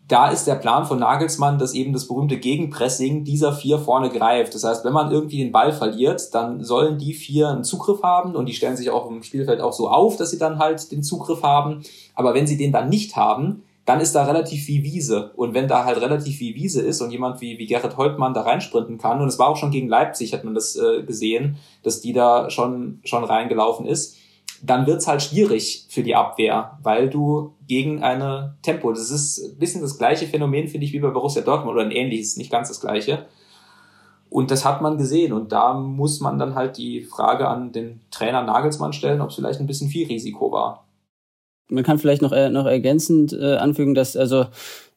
da 0.08 0.30
ist 0.30 0.46
der 0.46 0.54
Plan 0.54 0.86
von 0.86 0.98
Nagelsmann, 0.98 1.58
dass 1.58 1.74
eben 1.74 1.92
das 1.92 2.08
berühmte 2.08 2.38
Gegenpressing 2.38 3.24
dieser 3.24 3.52
vier 3.52 3.78
vorne 3.78 4.08
greift. 4.08 4.54
Das 4.54 4.64
heißt, 4.64 4.82
wenn 4.86 4.94
man 4.94 5.12
irgendwie 5.12 5.36
den 5.36 5.52
Ball 5.52 5.70
verliert, 5.70 6.34
dann 6.34 6.64
sollen 6.64 6.98
die 6.98 7.12
vier 7.12 7.50
einen 7.50 7.62
Zugriff 7.62 8.02
haben 8.02 8.34
und 8.34 8.46
die 8.46 8.54
stellen 8.54 8.78
sich 8.78 8.88
auch 8.88 9.10
im 9.10 9.22
Spielfeld 9.22 9.60
auch 9.60 9.74
so 9.74 9.90
auf, 9.90 10.16
dass 10.16 10.30
sie 10.30 10.38
dann 10.38 10.58
halt 10.58 10.90
den 10.92 11.02
Zugriff 11.02 11.42
haben. 11.42 11.82
Aber 12.14 12.32
wenn 12.32 12.46
sie 12.46 12.56
den 12.56 12.72
dann 12.72 12.88
nicht 12.88 13.16
haben, 13.16 13.64
dann 13.84 14.00
ist 14.00 14.14
da 14.14 14.24
relativ 14.24 14.64
viel 14.64 14.82
Wiese. 14.82 15.32
Und 15.34 15.54
wenn 15.54 15.66
da 15.66 15.84
halt 15.84 16.00
relativ 16.00 16.36
viel 16.36 16.54
Wiese 16.54 16.82
ist 16.82 17.00
und 17.00 17.10
jemand 17.10 17.40
wie, 17.40 17.58
wie 17.58 17.64
Gerrit 17.66 17.96
Holtmann 17.96 18.34
da 18.34 18.42
reinsprinten 18.42 18.98
kann, 18.98 19.20
und 19.20 19.28
es 19.28 19.38
war 19.38 19.48
auch 19.48 19.56
schon 19.56 19.70
gegen 19.70 19.88
Leipzig, 19.88 20.34
hat 20.34 20.44
man 20.44 20.54
das 20.54 20.76
äh, 20.76 21.02
gesehen, 21.04 21.56
dass 21.82 22.02
die 22.02 22.12
da 22.12 22.50
schon, 22.50 23.00
schon 23.04 23.24
reingelaufen 23.24 23.86
ist, 23.86 24.17
dann 24.62 24.86
wird's 24.86 25.06
halt 25.06 25.22
schwierig 25.22 25.86
für 25.88 26.02
die 26.02 26.14
Abwehr, 26.14 26.78
weil 26.82 27.08
du 27.08 27.54
gegen 27.66 28.02
eine 28.02 28.56
Tempo, 28.62 28.90
das 28.90 29.10
ist 29.10 29.38
ein 29.38 29.58
bisschen 29.58 29.82
das 29.82 29.98
gleiche 29.98 30.26
Phänomen, 30.26 30.68
finde 30.68 30.86
ich, 30.86 30.92
wie 30.92 31.00
bei 31.00 31.10
Borussia 31.10 31.42
Dortmund 31.42 31.74
oder 31.74 31.84
ein 31.84 31.90
ähnliches, 31.90 32.36
nicht 32.36 32.50
ganz 32.50 32.68
das 32.68 32.80
gleiche. 32.80 33.26
Und 34.30 34.50
das 34.50 34.64
hat 34.64 34.82
man 34.82 34.98
gesehen 34.98 35.32
und 35.32 35.52
da 35.52 35.74
muss 35.74 36.20
man 36.20 36.38
dann 36.38 36.54
halt 36.54 36.76
die 36.76 37.02
Frage 37.02 37.48
an 37.48 37.72
den 37.72 38.00
Trainer 38.10 38.42
Nagelsmann 38.42 38.92
stellen, 38.92 39.20
ob 39.20 39.30
es 39.30 39.36
vielleicht 39.36 39.60
ein 39.60 39.66
bisschen 39.66 39.88
viel 39.88 40.06
Risiko 40.06 40.52
war. 40.52 40.86
Man 41.70 41.84
kann 41.84 41.98
vielleicht 41.98 42.22
noch, 42.22 42.32
äh, 42.32 42.50
noch 42.50 42.66
ergänzend 42.66 43.32
äh, 43.32 43.56
anfügen, 43.56 43.94
dass 43.94 44.16
also 44.16 44.46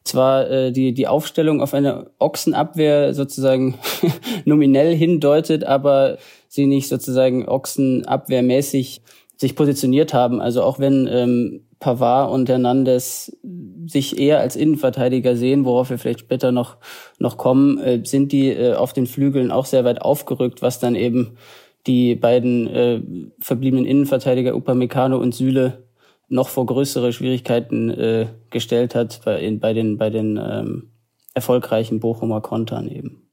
zwar 0.04 0.50
äh, 0.50 0.72
die, 0.72 0.92
die 0.92 1.06
Aufstellung 1.06 1.60
auf 1.60 1.74
eine 1.74 2.10
Ochsenabwehr 2.18 3.14
sozusagen 3.14 3.78
nominell 4.44 4.94
hindeutet, 4.94 5.64
aber 5.64 6.18
sie 6.48 6.66
nicht 6.66 6.88
sozusagen 6.88 7.48
Ochsenabwehrmäßig 7.48 9.02
sich 9.42 9.56
positioniert 9.56 10.14
haben. 10.14 10.40
Also 10.40 10.62
auch 10.62 10.78
wenn 10.78 11.06
ähm, 11.10 11.66
Pavard 11.80 12.32
und 12.32 12.48
Hernandez 12.48 13.36
sich 13.86 14.18
eher 14.18 14.38
als 14.38 14.54
Innenverteidiger 14.56 15.36
sehen, 15.36 15.64
worauf 15.64 15.90
wir 15.90 15.98
vielleicht 15.98 16.20
später 16.20 16.52
noch, 16.52 16.76
noch 17.18 17.36
kommen, 17.36 17.78
äh, 17.78 18.00
sind 18.04 18.32
die 18.32 18.50
äh, 18.50 18.74
auf 18.74 18.92
den 18.92 19.06
Flügeln 19.06 19.50
auch 19.50 19.66
sehr 19.66 19.84
weit 19.84 20.00
aufgerückt, 20.00 20.62
was 20.62 20.78
dann 20.78 20.94
eben 20.94 21.36
die 21.88 22.14
beiden 22.14 22.68
äh, 22.68 23.02
verbliebenen 23.40 23.84
Innenverteidiger 23.84 24.54
Upamecano 24.54 25.18
und 25.18 25.34
Süle 25.34 25.82
noch 26.28 26.48
vor 26.48 26.64
größere 26.64 27.12
Schwierigkeiten 27.12 27.90
äh, 27.90 28.26
gestellt 28.50 28.94
hat 28.94 29.20
bei, 29.24 29.40
in, 29.40 29.58
bei 29.58 29.72
den, 29.74 29.98
bei 29.98 30.08
den 30.08 30.40
ähm, 30.40 30.92
erfolgreichen 31.34 31.98
Bochumer 31.98 32.40
Kontern 32.40 32.88
eben. 32.88 33.28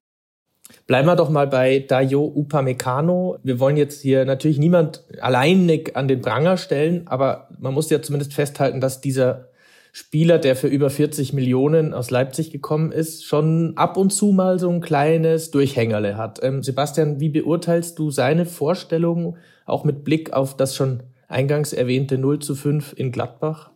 Bleiben 0.89 1.07
wir 1.07 1.15
doch 1.15 1.29
mal 1.29 1.45
bei 1.45 1.85
Dayo 1.87 2.25
Upamecano. 2.25 3.37
Wir 3.43 3.59
wollen 3.59 3.77
jetzt 3.77 4.01
hier 4.01 4.25
natürlich 4.25 4.57
niemand 4.57 5.03
alleinig 5.21 5.95
an 5.95 6.07
den 6.07 6.19
Pranger 6.19 6.57
stellen, 6.57 7.03
aber 7.05 7.47
man 7.59 7.75
muss 7.75 7.91
ja 7.91 8.01
zumindest 8.01 8.33
festhalten, 8.33 8.81
dass 8.81 8.99
dieser 8.99 9.49
Spieler, 9.91 10.39
der 10.39 10.55
für 10.55 10.65
über 10.65 10.89
40 10.89 11.31
Millionen 11.31 11.93
aus 11.93 12.09
Leipzig 12.09 12.49
gekommen 12.49 12.91
ist, 12.91 13.23
schon 13.23 13.77
ab 13.77 13.97
und 13.97 14.09
zu 14.09 14.31
mal 14.31 14.57
so 14.57 14.67
ein 14.67 14.81
kleines 14.81 15.51
Durchhängerle 15.51 16.17
hat. 16.17 16.39
Ähm, 16.41 16.63
Sebastian, 16.63 17.19
wie 17.19 17.29
beurteilst 17.29 17.99
du 17.99 18.09
seine 18.09 18.47
Vorstellung 18.47 19.37
auch 19.67 19.83
mit 19.83 20.03
Blick 20.03 20.33
auf 20.33 20.57
das 20.57 20.75
schon 20.75 21.03
eingangs 21.27 21.71
erwähnte 21.71 22.17
0 22.17 22.39
zu 22.39 22.55
5 22.55 22.95
in 22.97 23.11
Gladbach? 23.11 23.69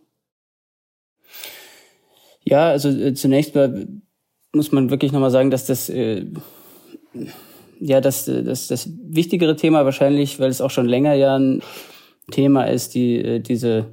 Ja, 2.42 2.70
also 2.70 2.88
äh, 2.88 3.14
zunächst 3.14 3.54
mal 3.54 3.86
muss 4.52 4.72
man 4.72 4.90
wirklich 4.90 5.12
nochmal 5.12 5.30
sagen, 5.30 5.52
dass 5.52 5.66
das 5.66 5.88
äh, 5.88 6.26
ja 7.80 8.00
das, 8.00 8.24
das, 8.24 8.68
das 8.68 8.88
wichtigere 9.04 9.56
Thema 9.56 9.84
wahrscheinlich, 9.84 10.40
weil 10.40 10.50
es 10.50 10.60
auch 10.60 10.70
schon 10.70 10.86
länger 10.86 11.14
ja 11.14 11.36
ein 11.36 11.62
Thema 12.30 12.64
ist, 12.64 12.94
die 12.94 13.18
äh, 13.18 13.40
diese, 13.40 13.86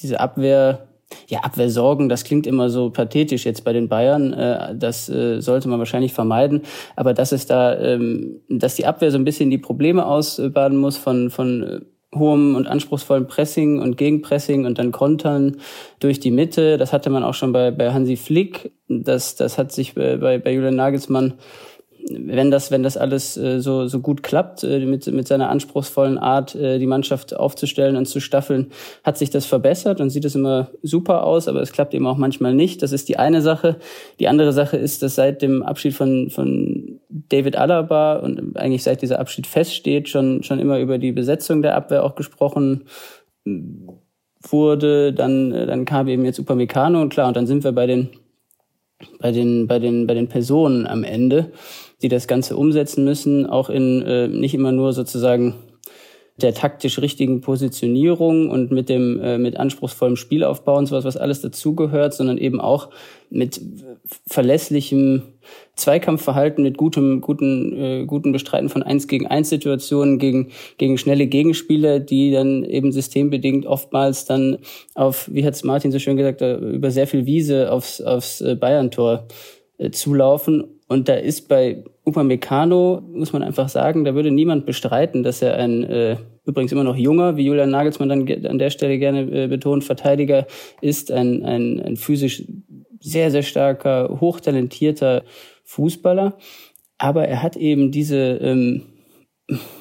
diese 0.00 0.20
Abwehr 0.20 0.88
ja, 1.28 1.40
Abwehrsorgen, 1.40 2.08
das 2.08 2.24
klingt 2.24 2.46
immer 2.46 2.70
so 2.70 2.90
pathetisch 2.90 3.44
jetzt 3.44 3.64
bei 3.64 3.72
den 3.72 3.88
Bayern. 3.88 4.32
Äh, 4.32 4.74
das 4.74 5.08
äh, 5.08 5.40
sollte 5.40 5.68
man 5.68 5.78
wahrscheinlich 5.78 6.12
vermeiden. 6.12 6.62
Aber 6.96 7.14
dass 7.14 7.32
es 7.32 7.46
da, 7.46 7.78
ähm, 7.78 8.40
dass 8.48 8.74
die 8.74 8.86
Abwehr 8.86 9.10
so 9.10 9.18
ein 9.18 9.24
bisschen 9.24 9.50
die 9.50 9.58
Probleme 9.58 10.06
ausbaden 10.06 10.76
muss 10.78 10.96
von, 10.96 11.30
von 11.30 11.84
hohem 12.14 12.54
und 12.54 12.66
anspruchsvollem 12.66 13.26
Pressing 13.26 13.80
und 13.80 13.96
Gegenpressing 13.96 14.66
und 14.66 14.78
dann 14.78 14.92
Kontern 14.92 15.56
durch 16.00 16.20
die 16.20 16.30
Mitte. 16.30 16.78
Das 16.78 16.92
hatte 16.92 17.10
man 17.10 17.24
auch 17.24 17.34
schon 17.34 17.52
bei, 17.52 17.70
bei 17.70 17.92
Hansi 17.92 18.16
Flick. 18.16 18.72
Das, 18.88 19.36
das 19.36 19.58
hat 19.58 19.72
sich 19.72 19.94
bei, 19.94 20.16
bei 20.16 20.52
Julian 20.52 20.76
Nagelsmann 20.76 21.34
wenn 22.10 22.50
das, 22.50 22.70
wenn 22.70 22.82
das 22.82 22.96
alles 22.96 23.36
äh, 23.36 23.60
so, 23.60 23.86
so 23.86 24.00
gut 24.00 24.22
klappt, 24.22 24.62
äh, 24.62 24.84
mit, 24.84 25.06
mit 25.06 25.26
seiner 25.26 25.48
anspruchsvollen 25.48 26.18
Art, 26.18 26.54
äh, 26.54 26.78
die 26.78 26.86
Mannschaft 26.86 27.34
aufzustellen 27.34 27.96
und 27.96 28.06
zu 28.06 28.20
staffeln, 28.20 28.70
hat 29.02 29.16
sich 29.16 29.30
das 29.30 29.46
verbessert 29.46 30.00
und 30.00 30.10
sieht 30.10 30.24
es 30.24 30.34
immer 30.34 30.70
super 30.82 31.24
aus, 31.24 31.48
aber 31.48 31.62
es 31.62 31.72
klappt 31.72 31.94
eben 31.94 32.06
auch 32.06 32.18
manchmal 32.18 32.54
nicht. 32.54 32.82
Das 32.82 32.92
ist 32.92 33.08
die 33.08 33.18
eine 33.18 33.40
Sache. 33.40 33.76
Die 34.18 34.28
andere 34.28 34.52
Sache 34.52 34.76
ist, 34.76 35.02
dass 35.02 35.14
seit 35.14 35.40
dem 35.40 35.62
Abschied 35.62 35.94
von, 35.94 36.28
von 36.28 37.00
David 37.08 37.56
Alaba 37.56 38.16
und 38.16 38.56
eigentlich 38.56 38.82
seit 38.82 39.00
dieser 39.00 39.18
Abschied 39.18 39.46
feststeht, 39.46 40.08
schon, 40.08 40.42
schon 40.42 40.58
immer 40.58 40.78
über 40.80 40.98
die 40.98 41.12
Besetzung 41.12 41.62
der 41.62 41.74
Abwehr 41.74 42.04
auch 42.04 42.16
gesprochen 42.16 42.84
wurde. 44.42 45.14
Dann, 45.14 45.52
äh, 45.52 45.66
dann 45.66 45.86
kam 45.86 46.08
eben 46.08 46.26
jetzt 46.26 46.38
Upamecano 46.38 47.00
und 47.00 47.08
klar, 47.08 47.28
und 47.28 47.36
dann 47.36 47.46
sind 47.46 47.64
wir 47.64 47.72
bei 47.72 47.86
den 47.86 48.10
bei 49.20 49.32
den, 49.32 49.66
bei 49.66 49.78
den, 49.78 50.06
bei 50.06 50.14
den 50.14 50.28
Personen 50.28 50.86
am 50.86 51.04
Ende 51.04 51.52
die 52.04 52.08
das 52.08 52.28
Ganze 52.28 52.56
umsetzen 52.56 53.02
müssen, 53.04 53.46
auch 53.46 53.70
in 53.70 54.02
äh, 54.02 54.28
nicht 54.28 54.54
immer 54.54 54.72
nur 54.72 54.92
sozusagen 54.92 55.54
der 56.36 56.52
taktisch 56.52 56.98
richtigen 56.98 57.40
Positionierung 57.40 58.50
und 58.50 58.72
mit 58.72 58.88
dem 58.88 59.20
äh, 59.20 59.38
mit 59.38 59.56
anspruchsvollem 59.56 60.16
Spielaufbau 60.16 60.76
und 60.76 60.86
sowas, 60.86 61.04
was 61.04 61.16
alles 61.16 61.40
dazugehört, 61.40 62.12
sondern 62.12 62.38
eben 62.38 62.60
auch 62.60 62.90
mit 63.30 63.60
verlässlichem 64.26 65.22
Zweikampfverhalten, 65.76 66.62
mit 66.62 66.76
gutem 66.76 67.20
guten 67.20 67.72
äh, 67.76 68.04
guten 68.04 68.32
Bestreiten 68.32 68.68
von 68.68 68.82
eins 68.82 69.06
gegen 69.06 69.28
eins 69.28 69.48
Situationen 69.48 70.18
gegen 70.18 70.50
gegen 70.76 70.98
schnelle 70.98 71.26
Gegenspieler, 71.26 72.00
die 72.00 72.32
dann 72.32 72.64
eben 72.64 72.92
systembedingt 72.92 73.64
oftmals 73.64 74.24
dann 74.24 74.58
auf, 74.94 75.30
wie 75.32 75.46
hat 75.46 75.54
es 75.54 75.64
Martin 75.64 75.92
so 75.92 76.00
schön 76.00 76.16
gesagt, 76.16 76.42
äh, 76.42 76.56
über 76.56 76.90
sehr 76.90 77.06
viel 77.06 77.26
Wiese 77.26 77.70
aufs 77.70 78.00
aufs 78.00 78.40
äh, 78.40 78.56
Bayern-Tor 78.56 79.26
äh, 79.78 79.90
zulaufen 79.90 80.64
und 80.86 81.08
da 81.08 81.14
ist 81.14 81.48
bei 81.48 81.84
Upamecano, 82.04 83.02
muss 83.12 83.32
man 83.32 83.42
einfach 83.42 83.68
sagen, 83.68 84.04
da 84.04 84.14
würde 84.14 84.30
niemand 84.30 84.66
bestreiten, 84.66 85.22
dass 85.22 85.40
er 85.40 85.56
ein 85.56 85.84
äh, 85.84 86.16
übrigens 86.44 86.72
immer 86.72 86.84
noch 86.84 86.96
junger, 86.96 87.36
wie 87.36 87.46
Julian 87.46 87.70
Nagelsmann 87.70 88.08
dann 88.08 88.46
an 88.46 88.58
der 88.58 88.70
Stelle 88.70 88.98
gerne 88.98 89.44
äh, 89.44 89.48
betont, 89.48 89.84
Verteidiger 89.84 90.46
ist, 90.80 91.10
ein, 91.10 91.42
ein, 91.44 91.80
ein 91.80 91.96
physisch 91.96 92.44
sehr, 93.00 93.30
sehr 93.30 93.42
starker, 93.42 94.18
hochtalentierter 94.20 95.24
Fußballer. 95.64 96.36
Aber 96.98 97.26
er 97.26 97.42
hat 97.42 97.56
eben 97.56 97.90
diese 97.90 98.16
ähm, 98.16 98.82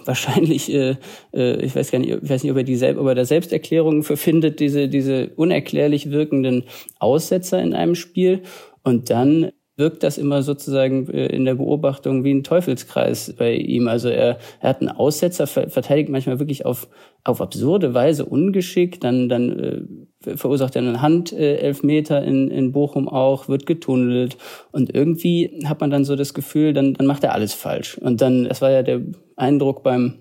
wahrscheinlich, 0.05 0.73
äh, 0.73 0.95
äh, 1.33 1.63
ich 1.63 1.75
weiß 1.75 1.91
gar 1.91 1.99
nicht, 1.99 2.11
ich 2.11 2.29
weiß 2.29 2.43
nicht, 2.43 2.51
ob 2.51 2.57
er 2.57 2.63
die 2.63 2.81
ob 2.97 3.07
er 3.07 3.15
da 3.15 3.25
Selbsterklärungen 3.25 4.03
für 4.03 4.17
findet, 4.17 4.59
diese, 4.59 4.87
diese 4.87 5.31
unerklärlich 5.35 6.11
wirkenden 6.11 6.63
Aussetzer 6.99 7.61
in 7.61 7.73
einem 7.73 7.95
Spiel. 7.95 8.43
Und 8.83 9.09
dann 9.09 9.51
wirkt 9.75 10.03
das 10.03 10.17
immer 10.17 10.43
sozusagen 10.43 11.09
äh, 11.09 11.27
in 11.27 11.45
der 11.45 11.55
Beobachtung 11.55 12.23
wie 12.23 12.33
ein 12.33 12.43
Teufelskreis 12.43 13.33
bei 13.37 13.55
ihm. 13.55 13.87
Also 13.87 14.09
er, 14.09 14.37
er 14.59 14.69
hat 14.69 14.81
einen 14.81 14.89
Aussetzer, 14.89 15.47
verteidigt 15.47 16.09
manchmal 16.09 16.39
wirklich 16.39 16.65
auf, 16.65 16.87
auf 17.23 17.41
absurde 17.41 17.93
Weise 17.93 18.25
ungeschickt, 18.25 19.03
dann, 19.03 19.29
dann 19.29 19.59
äh, 19.59 20.37
verursacht 20.37 20.75
er 20.75 20.83
einen 20.83 21.01
Handelfmeter 21.01 22.23
in, 22.23 22.51
in 22.51 22.71
Bochum 22.71 23.09
auch, 23.09 23.49
wird 23.49 23.65
getunnelt 23.65 24.37
und 24.71 24.93
irgendwie 24.93 25.63
hat 25.65 25.81
man 25.81 25.89
dann 25.89 26.05
so 26.05 26.15
das 26.15 26.33
Gefühl, 26.33 26.73
dann, 26.73 26.93
dann 26.93 27.07
macht 27.07 27.23
er 27.23 27.33
alles 27.33 27.53
falsch. 27.53 27.97
Und 27.97 28.21
dann, 28.21 28.45
es 28.45 28.61
war 28.61 28.71
ja 28.71 28.83
der 28.83 29.01
Eindruck 29.35 29.83
beim, 29.83 30.19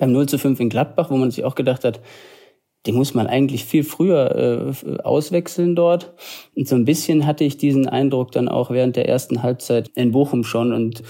beim 0.00 0.12
0 0.12 0.28
zu 0.28 0.38
5 0.38 0.58
in 0.60 0.68
Gladbach, 0.68 1.10
wo 1.10 1.16
man 1.16 1.30
sich 1.30 1.44
auch 1.44 1.54
gedacht 1.54 1.84
hat, 1.84 2.00
den 2.86 2.96
muss 2.96 3.14
man 3.14 3.26
eigentlich 3.26 3.64
viel 3.64 3.82
früher 3.82 4.74
äh, 4.84 4.98
auswechseln 5.02 5.74
dort. 5.74 6.12
Und 6.54 6.68
so 6.68 6.74
ein 6.74 6.84
bisschen 6.84 7.26
hatte 7.26 7.44
ich 7.44 7.56
diesen 7.56 7.88
Eindruck 7.88 8.32
dann 8.32 8.48
auch 8.48 8.70
während 8.70 8.96
der 8.96 9.08
ersten 9.08 9.42
Halbzeit 9.42 9.90
in 9.94 10.12
Bochum 10.12 10.44
schon. 10.44 10.72
Und 10.72 11.02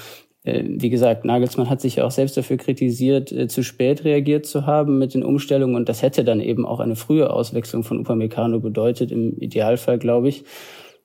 äh, 0.45 0.63
wie 0.67 0.91
gesagt, 0.91 1.25
Nagelsmann 1.25 1.69
hat 1.69 1.81
sich 1.81 1.97
ja 1.97 2.05
auch 2.05 2.13
selbst 2.13 2.37
dafür 2.37 2.59
kritisiert, 2.59 3.33
äh, 3.33 3.49
zu 3.49 3.65
spät 3.65 4.05
reagiert 4.05 4.47
zu 4.47 4.67
haben 4.67 4.99
mit 4.99 5.15
den 5.15 5.25
Umstellungen. 5.25 5.75
Und 5.75 5.89
das 5.89 6.03
hätte 6.03 6.23
dann 6.23 6.41
eben 6.41 6.65
auch 6.65 6.81
eine 6.81 6.97
frühe 6.97 7.31
Auswechslung 7.31 7.83
von 7.83 7.99
Upamecano 7.99 8.61
bedeutet, 8.61 9.11
im 9.11 9.37
Idealfall, 9.39 9.99
glaube 9.99 10.29
ich. 10.29 10.45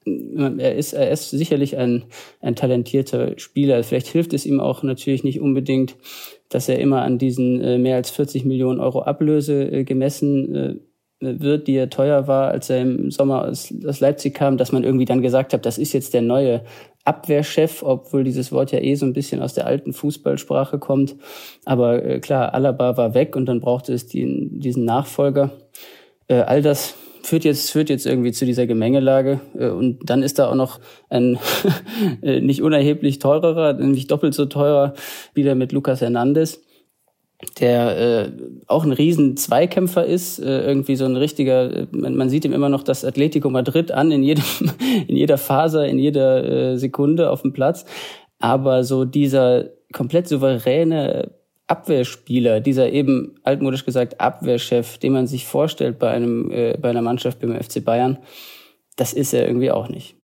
Er 0.06 0.75
ist, 0.75 0.94
er 0.94 1.12
ist 1.12 1.29
sicherlich 1.29 1.77
ein, 1.77 2.06
ein 2.41 2.56
talentierter 2.56 3.38
Spieler. 3.38 3.84
Vielleicht 3.84 4.08
hilft 4.08 4.34
es 4.34 4.46
ihm 4.46 4.60
auch 4.60 4.82
natürlich 4.82 5.24
nicht 5.24 5.41
unbedingt, 5.41 5.98
dass 6.48 6.70
er 6.70 6.79
immer 6.79 7.01
an 7.01 7.18
diesen 7.18 7.62
äh, 7.62 7.77
mehr 7.77 7.98
als 7.98 8.10
40 8.10 8.46
Millionen 8.46 8.79
Euro 8.79 9.01
Ablöse 9.01 9.63
äh, 9.72 9.84
gemessen 9.84 10.56
äh, 10.56 10.75
wird, 11.22 11.68
die 11.68 11.75
er 11.75 11.89
teuer 11.89 12.27
war, 12.27 12.50
als 12.51 12.70
er 12.70 12.82
im 12.82 13.12
Sommer 13.12 13.46
aus, 13.46 13.74
aus 13.86 14.00
Leipzig 14.00 14.34
kam, 14.34 14.58
dass 14.58 14.72
man 14.72 14.84
irgendwie 14.84 15.06
dann 15.06 15.22
gesagt 15.22 15.53
hat, 15.53 15.65
das 15.65 15.77
ist 15.77 15.91
jetzt 15.91 16.13
der 16.13 16.22
neue 16.22 16.63
Abwehrchef, 17.03 17.84
obwohl 17.84 18.24
dieses 18.24 18.51
Wort 18.51 18.72
ja 18.72 18.79
eh 18.79 18.96
so 18.96 19.06
ein 19.06 19.13
bisschen 19.13 19.41
aus 19.41 19.53
der 19.53 19.65
alten 19.65 19.94
Fußballsprache 19.94 20.79
kommt. 20.79 21.15
Aber 21.65 22.03
äh, 22.03 22.20
klar, 22.20 22.53
Alaba 22.53 22.98
war 22.98 23.13
weg 23.13 23.36
und 23.36 23.48
dann 23.48 23.60
brauchte 23.60 23.94
es 23.94 24.08
den, 24.08 24.60
diesen 24.60 24.86
Nachfolger. 24.86 25.51
Äh, 26.27 26.41
all 26.41 26.62
das 26.62 26.96
führt 27.23 27.43
jetzt, 27.43 27.71
führt 27.71 27.89
jetzt 27.89 28.05
irgendwie 28.05 28.31
zu 28.31 28.45
dieser 28.45 28.67
Gemengelage. 28.67 29.39
Äh, 29.57 29.69
und 29.69 30.09
dann 30.09 30.23
ist 30.23 30.39
da 30.39 30.49
auch 30.49 30.55
noch 30.55 30.79
ein 31.09 31.38
äh, 32.21 32.41
nicht 32.41 32.61
unerheblich 32.61 33.19
teurerer, 33.19 33.73
nämlich 33.73 34.07
doppelt 34.07 34.33
so 34.33 34.45
teurer, 34.45 34.93
wieder 35.33 35.55
mit 35.55 35.71
Lucas 35.71 36.01
Hernandez, 36.01 36.61
der 37.59 37.97
äh, 37.97 38.31
auch 38.67 38.83
ein 38.83 38.91
riesen 38.91 39.38
Zweikämpfer 39.38 40.05
ist, 40.05 40.39
äh, 40.39 40.61
irgendwie 40.61 40.95
so 40.95 41.05
ein 41.05 41.15
richtiger, 41.15 41.71
äh, 41.73 41.88
man, 41.91 42.15
man 42.15 42.29
sieht 42.29 42.45
ihm 42.45 42.53
immer 42.53 42.69
noch 42.69 42.83
das 42.83 43.05
Atletico 43.05 43.49
Madrid 43.49 43.91
an, 43.91 44.11
in 44.11 44.23
jedem, 44.23 44.43
in 45.07 45.15
jeder 45.15 45.38
Phase, 45.38 45.88
in 45.88 45.99
jeder 45.99 46.43
äh, 46.43 46.77
Sekunde 46.77 47.29
auf 47.29 47.43
dem 47.43 47.53
Platz. 47.53 47.85
Aber 48.39 48.83
so 48.83 49.05
dieser 49.05 49.65
komplett 49.91 50.27
souveräne 50.27 51.31
Abwehrspieler, 51.69 52.61
dieser 52.61 52.91
eben 52.91 53.35
altmodisch 53.43 53.85
gesagt 53.85 54.19
Abwehrchef, 54.19 54.97
den 54.97 55.13
man 55.13 55.27
sich 55.27 55.45
vorstellt 55.45 55.99
bei 55.99 56.09
einem 56.09 56.49
äh, 56.51 56.77
bei 56.77 56.89
einer 56.89 57.01
Mannschaft 57.01 57.39
beim 57.39 57.55
FC 57.61 57.83
Bayern, 57.83 58.17
das 58.95 59.13
ist 59.13 59.33
er 59.33 59.47
irgendwie 59.47 59.71
auch 59.71 59.88
nicht. 59.88 60.15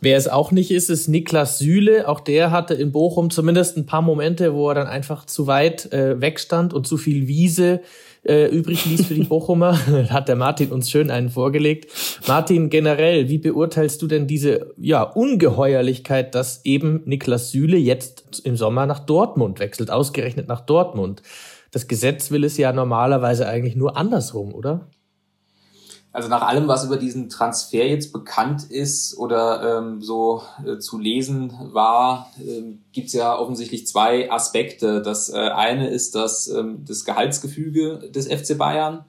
Wer 0.00 0.16
es 0.16 0.28
auch 0.28 0.52
nicht 0.52 0.70
ist, 0.70 0.90
ist 0.90 1.08
Niklas 1.08 1.58
Süle. 1.58 2.06
Auch 2.06 2.20
der 2.20 2.52
hatte 2.52 2.74
in 2.74 2.92
Bochum 2.92 3.30
zumindest 3.30 3.76
ein 3.76 3.86
paar 3.86 4.02
Momente, 4.02 4.54
wo 4.54 4.68
er 4.68 4.74
dann 4.76 4.86
einfach 4.86 5.24
zu 5.24 5.48
weit 5.48 5.92
äh, 5.92 6.20
wegstand 6.20 6.72
und 6.72 6.86
zu 6.86 6.96
viel 6.96 7.26
Wiese 7.26 7.80
äh, 8.24 8.46
übrig 8.46 8.84
ließ 8.84 9.06
für 9.06 9.14
die 9.14 9.24
Bochumer. 9.28 9.78
Hat 10.10 10.28
der 10.28 10.36
Martin 10.36 10.70
uns 10.70 10.90
schön 10.90 11.10
einen 11.10 11.30
vorgelegt. 11.30 11.90
Martin, 12.26 12.70
generell, 12.70 13.28
wie 13.28 13.38
beurteilst 13.38 14.00
du 14.02 14.06
denn 14.06 14.26
diese 14.26 14.74
ja, 14.76 15.02
Ungeheuerlichkeit, 15.02 16.34
dass 16.34 16.64
eben 16.64 17.02
Niklas 17.04 17.50
Süle 17.50 17.76
jetzt 17.76 18.40
im 18.44 18.56
Sommer 18.56 18.86
nach 18.86 19.00
Dortmund 19.00 19.60
wechselt, 19.60 19.90
ausgerechnet 19.90 20.48
nach 20.48 20.60
Dortmund? 20.60 21.22
Das 21.70 21.86
Gesetz 21.86 22.30
will 22.30 22.44
es 22.44 22.56
ja 22.56 22.72
normalerweise 22.72 23.46
eigentlich 23.46 23.76
nur 23.76 23.96
andersrum, 23.96 24.54
oder? 24.54 24.88
Also 26.18 26.30
nach 26.30 26.42
allem, 26.42 26.66
was 26.66 26.84
über 26.84 26.96
diesen 26.96 27.28
Transfer 27.28 27.86
jetzt 27.86 28.12
bekannt 28.12 28.72
ist 28.72 29.16
oder 29.16 29.78
ähm, 29.78 30.02
so 30.02 30.42
äh, 30.66 30.78
zu 30.78 30.98
lesen 30.98 31.52
war, 31.72 32.32
äh, 32.44 32.74
gibt 32.90 33.06
es 33.06 33.12
ja 33.12 33.38
offensichtlich 33.38 33.86
zwei 33.86 34.28
Aspekte. 34.28 35.00
Das 35.00 35.32
äh, 35.32 35.36
eine 35.36 35.86
ist 35.90 36.16
das, 36.16 36.48
ähm, 36.48 36.84
das 36.84 37.04
Gehaltsgefüge 37.04 38.10
des 38.10 38.26
FC 38.26 38.58
Bayern, 38.58 39.04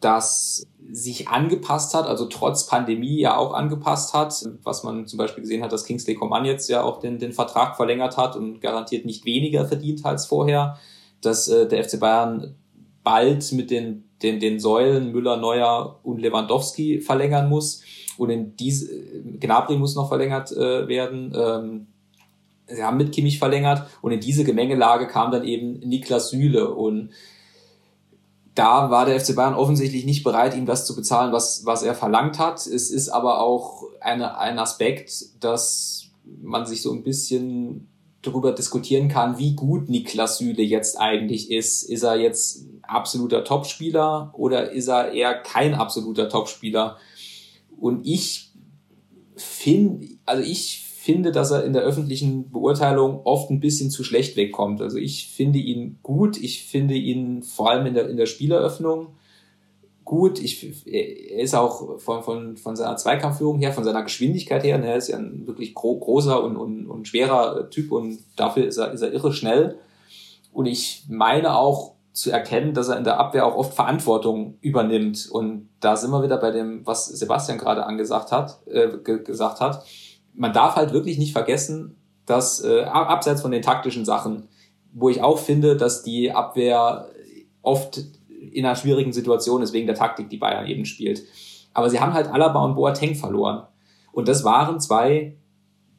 das 0.00 0.66
sich 0.90 1.28
angepasst 1.28 1.94
hat, 1.94 2.06
also 2.06 2.24
trotz 2.24 2.66
Pandemie 2.66 3.20
ja 3.20 3.36
auch 3.36 3.54
angepasst 3.54 4.12
hat, 4.12 4.34
was 4.64 4.82
man 4.82 5.06
zum 5.06 5.18
Beispiel 5.18 5.42
gesehen 5.42 5.62
hat, 5.62 5.70
dass 5.70 5.84
Kingsley 5.84 6.16
Coman 6.16 6.44
jetzt 6.44 6.68
ja 6.68 6.82
auch 6.82 6.98
den, 6.98 7.20
den 7.20 7.34
Vertrag 7.34 7.76
verlängert 7.76 8.16
hat 8.16 8.34
und 8.34 8.60
garantiert 8.60 9.06
nicht 9.06 9.24
weniger 9.26 9.64
verdient 9.64 10.04
als 10.04 10.26
vorher, 10.26 10.76
dass 11.20 11.46
äh, 11.46 11.68
der 11.68 11.84
FC 11.84 12.00
Bayern 12.00 12.56
bald 13.04 13.52
mit 13.52 13.70
den, 13.70 14.05
den, 14.22 14.40
den 14.40 14.60
Säulen 14.60 15.12
Müller, 15.12 15.36
Neuer 15.36 16.00
und 16.02 16.20
Lewandowski 16.20 17.00
verlängern 17.00 17.48
muss. 17.48 17.82
Und 18.16 18.30
in 18.30 18.56
diese, 18.56 18.88
Gnabry 19.40 19.76
muss 19.76 19.94
noch 19.94 20.08
verlängert 20.08 20.52
äh, 20.52 20.88
werden. 20.88 21.32
Ähm, 21.36 21.86
sie 22.66 22.82
haben 22.82 22.96
mit 22.96 23.12
Kimmich 23.12 23.38
verlängert 23.38 23.86
und 24.02 24.12
in 24.12 24.20
diese 24.20 24.44
Gemengelage 24.44 25.06
kam 25.06 25.30
dann 25.30 25.44
eben 25.44 25.78
Niklas 25.80 26.30
Süle 26.30 26.74
und 26.74 27.10
da 28.54 28.90
war 28.90 29.04
der 29.04 29.20
FC 29.20 29.36
Bayern 29.36 29.54
offensichtlich 29.54 30.06
nicht 30.06 30.24
bereit, 30.24 30.56
ihm 30.56 30.64
das 30.64 30.86
zu 30.86 30.96
bezahlen, 30.96 31.30
was, 31.30 31.66
was 31.66 31.82
er 31.82 31.94
verlangt 31.94 32.38
hat. 32.38 32.66
Es 32.66 32.90
ist 32.90 33.10
aber 33.10 33.40
auch 33.42 33.82
eine, 34.00 34.38
ein 34.38 34.58
Aspekt, 34.58 35.44
dass 35.44 36.06
man 36.24 36.64
sich 36.64 36.80
so 36.80 36.90
ein 36.92 37.02
bisschen 37.02 37.88
darüber 38.22 38.52
diskutieren 38.52 39.08
kann, 39.08 39.38
wie 39.38 39.54
gut 39.54 39.90
Niklas 39.90 40.38
Süle 40.38 40.62
jetzt 40.62 40.98
eigentlich 40.98 41.50
ist. 41.50 41.82
Ist 41.82 42.02
er 42.02 42.16
jetzt 42.16 42.64
absoluter 42.88 43.44
Topspieler 43.44 44.32
oder 44.34 44.70
ist 44.70 44.88
er 44.88 45.12
eher 45.12 45.34
kein 45.34 45.74
absoluter 45.74 46.28
Topspieler? 46.28 46.96
Und 47.78 48.06
ich 48.06 48.50
finde, 49.36 50.08
also 50.24 50.42
ich 50.42 50.82
finde, 51.06 51.30
dass 51.30 51.52
er 51.52 51.64
in 51.64 51.72
der 51.72 51.82
öffentlichen 51.82 52.50
Beurteilung 52.50 53.20
oft 53.24 53.50
ein 53.50 53.60
bisschen 53.60 53.90
zu 53.90 54.02
schlecht 54.02 54.36
wegkommt. 54.36 54.82
Also 54.82 54.98
ich 54.98 55.28
finde 55.28 55.60
ihn 55.60 55.98
gut, 56.02 56.36
ich 56.36 56.64
finde 56.64 56.94
ihn 56.94 57.42
vor 57.42 57.70
allem 57.70 57.86
in 57.86 57.94
der, 57.94 58.08
in 58.08 58.16
der 58.16 58.26
Spieleröffnung 58.26 59.14
gut. 60.04 60.40
Ich, 60.40 60.84
er 60.86 61.42
ist 61.42 61.54
auch 61.54 62.00
von, 62.00 62.22
von, 62.22 62.56
von 62.56 62.74
seiner 62.74 62.96
Zweikampfführung 62.96 63.58
her, 63.58 63.72
von 63.72 63.84
seiner 63.84 64.02
Geschwindigkeit 64.02 64.64
her, 64.64 64.78
ne, 64.78 64.86
er 64.86 64.96
ist 64.96 65.08
ja 65.08 65.18
ein 65.18 65.46
wirklich 65.46 65.74
gro 65.74 65.98
großer 65.98 66.42
und, 66.42 66.56
und, 66.56 66.86
und 66.86 67.06
schwerer 67.06 67.68
Typ 67.68 67.92
und 67.92 68.18
dafür 68.36 68.66
ist 68.66 68.78
er, 68.78 68.92
ist 68.92 69.02
er 69.02 69.12
irre 69.12 69.32
schnell. 69.32 69.78
Und 70.52 70.64
ich 70.64 71.04
meine 71.08 71.56
auch 71.56 71.95
zu 72.16 72.30
erkennen, 72.30 72.74
dass 72.74 72.88
er 72.88 72.96
in 72.96 73.04
der 73.04 73.20
Abwehr 73.20 73.46
auch 73.46 73.54
oft 73.54 73.74
Verantwortung 73.74 74.58
übernimmt. 74.60 75.28
Und 75.30 75.68
da 75.80 75.96
sind 75.96 76.10
wir 76.10 76.22
wieder 76.22 76.38
bei 76.38 76.50
dem, 76.50 76.86
was 76.86 77.06
Sebastian 77.06 77.58
gerade 77.58 77.84
angesagt 77.84 78.32
hat, 78.32 78.60
äh, 78.66 78.98
gesagt 78.98 79.60
hat 79.60 79.84
man 80.36 80.52
darf 80.52 80.76
halt 80.76 80.92
wirklich 80.92 81.18
nicht 81.18 81.32
vergessen, 81.32 81.96
dass 82.26 82.62
äh, 82.62 82.82
abseits 82.82 83.42
von 83.42 83.50
den 83.50 83.62
taktischen 83.62 84.04
Sachen, 84.04 84.48
wo 84.92 85.08
ich 85.08 85.22
auch 85.22 85.38
finde, 85.38 85.76
dass 85.76 86.02
die 86.02 86.32
Abwehr 86.32 87.08
oft 87.62 88.00
in 88.52 88.64
einer 88.64 88.76
schwierigen 88.76 89.12
Situation 89.12 89.62
ist, 89.62 89.72
wegen 89.72 89.86
der 89.86 89.96
Taktik, 89.96 90.28
die 90.30 90.36
Bayern 90.36 90.66
eben 90.66 90.84
spielt. 90.84 91.22
Aber 91.74 91.90
sie 91.90 92.00
haben 92.00 92.14
halt 92.14 92.28
Alaba 92.28 92.64
und 92.64 92.74
Boateng 92.74 93.14
verloren. 93.14 93.66
Und 94.12 94.28
das 94.28 94.44
waren 94.44 94.80
zwei, 94.80 95.36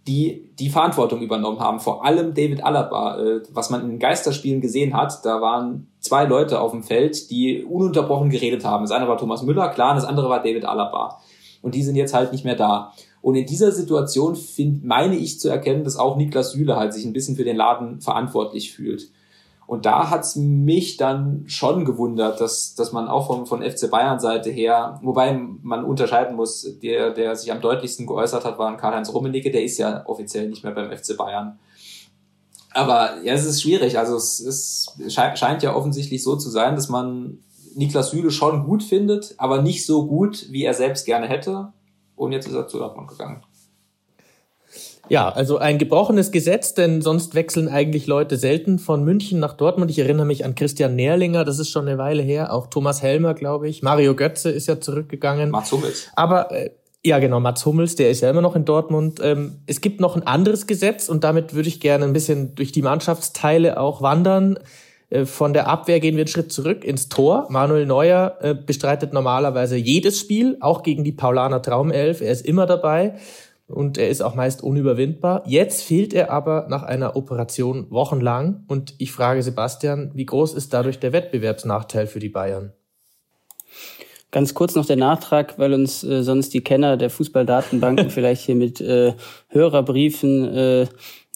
die 0.07 0.49
die 0.57 0.69
Verantwortung 0.69 1.21
übernommen 1.21 1.59
haben. 1.59 1.79
Vor 1.79 2.05
allem 2.05 2.33
David 2.33 2.63
Alaba. 2.63 3.19
Äh, 3.19 3.41
was 3.51 3.69
man 3.69 3.89
in 3.89 3.99
Geisterspielen 3.99 4.61
gesehen 4.61 4.95
hat, 4.95 5.23
da 5.25 5.41
waren 5.41 5.91
zwei 6.07 6.25
Leute 6.25 6.59
auf 6.59 6.71
dem 6.71 6.83
Feld, 6.83 7.29
die 7.29 7.63
ununterbrochen 7.63 8.29
geredet 8.29 8.65
haben. 8.65 8.83
Das 8.83 8.91
eine 8.91 9.07
war 9.07 9.17
Thomas 9.17 9.43
Müller, 9.43 9.69
klar, 9.69 9.91
und 9.91 9.97
das 9.97 10.05
andere 10.05 10.29
war 10.29 10.41
David 10.41 10.65
Alaba. 10.65 11.19
Und 11.61 11.75
die 11.75 11.83
sind 11.83 11.95
jetzt 11.95 12.13
halt 12.13 12.31
nicht 12.31 12.45
mehr 12.45 12.55
da. 12.55 12.93
Und 13.21 13.35
in 13.35 13.45
dieser 13.45 13.71
Situation 13.71 14.35
find, 14.35 14.85
meine 14.85 15.15
ich 15.15 15.39
zu 15.39 15.49
erkennen, 15.49 15.83
dass 15.83 15.97
auch 15.97 16.17
Niklas 16.17 16.51
Süle 16.51 16.77
halt 16.77 16.93
sich 16.93 17.05
ein 17.05 17.13
bisschen 17.13 17.35
für 17.35 17.43
den 17.43 17.57
Laden 17.57 17.99
verantwortlich 17.99 18.71
fühlt. 18.71 19.09
Und 19.67 19.85
da 19.85 20.09
hat's 20.09 20.37
mich 20.37 20.95
dann 20.95 21.43
schon 21.45 21.83
gewundert, 21.83 22.39
dass, 22.39 22.73
dass 22.75 22.93
man 22.93 23.09
auch 23.09 23.27
von, 23.27 23.45
von 23.45 23.61
FC 23.61 23.91
Bayern 23.91 24.17
Seite 24.17 24.49
her, 24.49 24.97
wobei 25.03 25.37
man 25.61 25.83
unterscheiden 25.83 26.37
muss, 26.37 26.77
der, 26.81 27.11
der 27.11 27.35
sich 27.35 27.51
am 27.51 27.59
deutlichsten 27.59 28.07
geäußert 28.07 28.45
hat, 28.45 28.57
war 28.57 28.77
Karl-Heinz 28.77 29.13
Rummenigge, 29.13 29.51
der 29.51 29.63
ist 29.63 29.77
ja 29.77 30.05
offiziell 30.05 30.47
nicht 30.47 30.63
mehr 30.63 30.73
beim 30.73 30.89
FC 30.89 31.17
Bayern. 31.17 31.59
Aber 32.77 33.23
ja, 33.23 33.33
es 33.33 33.45
ist 33.45 33.63
schwierig. 33.63 33.97
Also 33.97 34.15
es, 34.15 34.39
es 34.39 34.95
scheint 35.13 35.63
ja 35.63 35.75
offensichtlich 35.75 36.23
so 36.23 36.35
zu 36.35 36.49
sein, 36.51 36.75
dass 36.75 36.89
man 36.89 37.39
Niklas 37.75 38.11
Süle 38.11 38.29
schon 38.29 38.65
gut 38.65 38.83
findet, 38.83 39.33
aber 39.37 39.63
nicht 39.63 39.85
so 39.85 40.05
gut, 40.05 40.45
wie 40.51 40.63
er 40.63 40.75
selbst 40.75 41.05
gerne 41.05 41.27
hätte. 41.27 41.73
Und 42.15 42.33
jetzt 42.33 42.47
ist 42.47 42.53
er 42.53 42.67
zu 42.67 42.77
Dortmund 42.77 43.07
gegangen. 43.07 43.43
Ja, 45.09 45.29
also 45.29 45.57
ein 45.57 45.77
gebrochenes 45.77 46.31
Gesetz, 46.31 46.73
denn 46.73 47.01
sonst 47.01 47.33
wechseln 47.33 47.67
eigentlich 47.67 48.07
Leute 48.07 48.37
selten 48.37 48.77
von 48.77 49.03
München 49.03 49.39
nach 49.39 49.53
Dortmund. 49.53 49.89
Ich 49.89 49.99
erinnere 49.99 50.25
mich 50.25 50.45
an 50.45 50.53
Christian 50.53 50.95
Nährlinger, 50.95 51.45
das 51.45 51.59
ist 51.59 51.69
schon 51.69 51.87
eine 51.87 51.97
Weile 51.97 52.21
her. 52.21 52.53
Auch 52.53 52.67
Thomas 52.67 53.01
Helmer, 53.01 53.33
glaube 53.33 53.69
ich. 53.69 53.81
Mario 53.81 54.15
Götze 54.15 54.51
ist 54.51 54.67
ja 54.67 54.79
zurückgegangen. 54.79 55.49
Mats 55.49 55.71
Hummels. 55.71 56.09
Aber 56.15 56.51
äh, 56.51 56.71
ja, 57.03 57.19
genau, 57.19 57.39
Mats 57.39 57.65
Hummels, 57.65 57.95
der 57.95 58.09
ist 58.09 58.21
ja 58.21 58.29
immer 58.29 58.41
noch 58.41 58.55
in 58.55 58.65
Dortmund. 58.65 59.19
Ähm, 59.23 59.61
es 59.65 59.81
gibt 59.81 60.01
noch 60.01 60.15
ein 60.15 60.23
anderes 60.23 60.67
Gesetz 60.67 61.09
und 61.09 61.23
damit 61.23 61.53
würde 61.53 61.69
ich 61.69 61.79
gerne 61.79 62.05
ein 62.05 62.13
bisschen 62.13 62.55
durch 62.55 62.71
die 62.71 62.81
Mannschaftsteile 62.81 63.79
auch 63.79 64.01
wandern. 64.01 64.59
Äh, 65.09 65.25
von 65.25 65.53
der 65.53 65.67
Abwehr 65.67 65.99
gehen 65.99 66.15
wir 66.15 66.21
einen 66.21 66.27
Schritt 66.27 66.51
zurück 66.51 66.83
ins 66.83 67.09
Tor. 67.09 67.47
Manuel 67.49 67.85
Neuer 67.85 68.37
äh, 68.41 68.55
bestreitet 68.55 69.13
normalerweise 69.13 69.77
jedes 69.77 70.19
Spiel, 70.19 70.57
auch 70.59 70.83
gegen 70.83 71.03
die 71.03 71.11
Paulaner 71.11 71.61
Traumelf. 71.61 72.21
Er 72.21 72.31
ist 72.31 72.45
immer 72.45 72.65
dabei 72.65 73.15
und 73.67 73.97
er 73.97 74.09
ist 74.09 74.21
auch 74.21 74.35
meist 74.35 74.63
unüberwindbar. 74.63 75.43
Jetzt 75.45 75.83
fehlt 75.83 76.13
er 76.13 76.31
aber 76.31 76.67
nach 76.69 76.83
einer 76.83 77.15
Operation 77.15 77.89
wochenlang 77.89 78.63
und 78.67 78.95
ich 78.97 79.11
frage 79.11 79.43
Sebastian, 79.43 80.11
wie 80.13 80.25
groß 80.25 80.53
ist 80.53 80.73
dadurch 80.73 80.99
der 80.99 81.13
Wettbewerbsnachteil 81.13 82.07
für 82.07 82.19
die 82.19 82.29
Bayern? 82.29 82.73
Ganz 84.31 84.53
kurz 84.53 84.75
noch 84.75 84.85
der 84.85 84.97
Nachtrag, 84.97 85.57
weil 85.57 85.73
uns 85.73 86.03
äh, 86.03 86.21
sonst 86.21 86.53
die 86.53 86.61
Kenner 86.61 86.97
der 86.97 87.09
Fußballdatenbanken 87.09 88.09
vielleicht 88.09 88.45
hier 88.45 88.55
mit 88.55 88.81
äh, 88.81 89.13
Hörerbriefen 89.49 90.53
äh, 90.53 90.87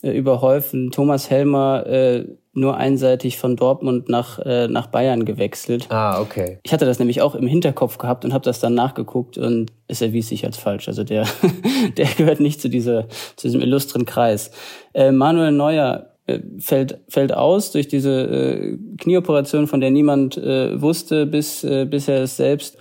äh, 0.04 0.17
überhäufen. 0.17 0.91
Thomas 0.91 1.30
Helmer 1.30 1.86
äh, 1.86 2.25
nur 2.54 2.75
einseitig 2.75 3.38
von 3.38 3.56
Dortmund 3.56 4.10
nach, 4.10 4.39
äh, 4.39 4.67
nach 4.67 4.88
Bayern 4.88 5.25
gewechselt. 5.25 5.88
Ah, 5.89 6.19
okay. 6.19 6.60
Ich 6.63 6.73
hatte 6.73 6.86
das 6.86 6.99
nämlich 6.99 7.21
auch 7.21 7.36
im 7.36 7.47
Hinterkopf 7.47 7.97
gehabt 7.97 8.25
und 8.25 8.34
habe 8.34 8.43
das 8.43 8.60
dann 8.60 8.73
nachgeguckt 8.73 9.38
und 9.38 9.71
es 9.88 10.01
erwies 10.01 10.27
sich 10.27 10.43
als 10.43 10.58
falsch. 10.58 10.88
Also 10.88 11.04
der, 11.04 11.27
der 11.97 12.08
gehört 12.08 12.39
nicht 12.39 12.60
zu, 12.60 12.69
dieser, 12.69 13.08
zu 13.36 13.47
diesem 13.47 13.62
illustren 13.62 14.06
Kreis. 14.06 14.51
Äh, 14.93 15.12
Manuel 15.12 15.51
Neuer 15.51 16.11
fällt, 16.60 16.99
fällt 17.07 17.34
aus 17.34 17.71
durch 17.71 17.88
diese 17.88 18.12
äh, 18.12 18.77
Knieoperation, 18.97 19.67
von 19.67 19.81
der 19.81 19.91
niemand 19.91 20.38
äh, 20.38 20.79
wusste, 20.81 21.25
bis, 21.25 21.63
äh, 21.63 21.86
bis 21.86 22.07
er 22.07 22.23
es 22.23 22.38
selbst 22.38 22.77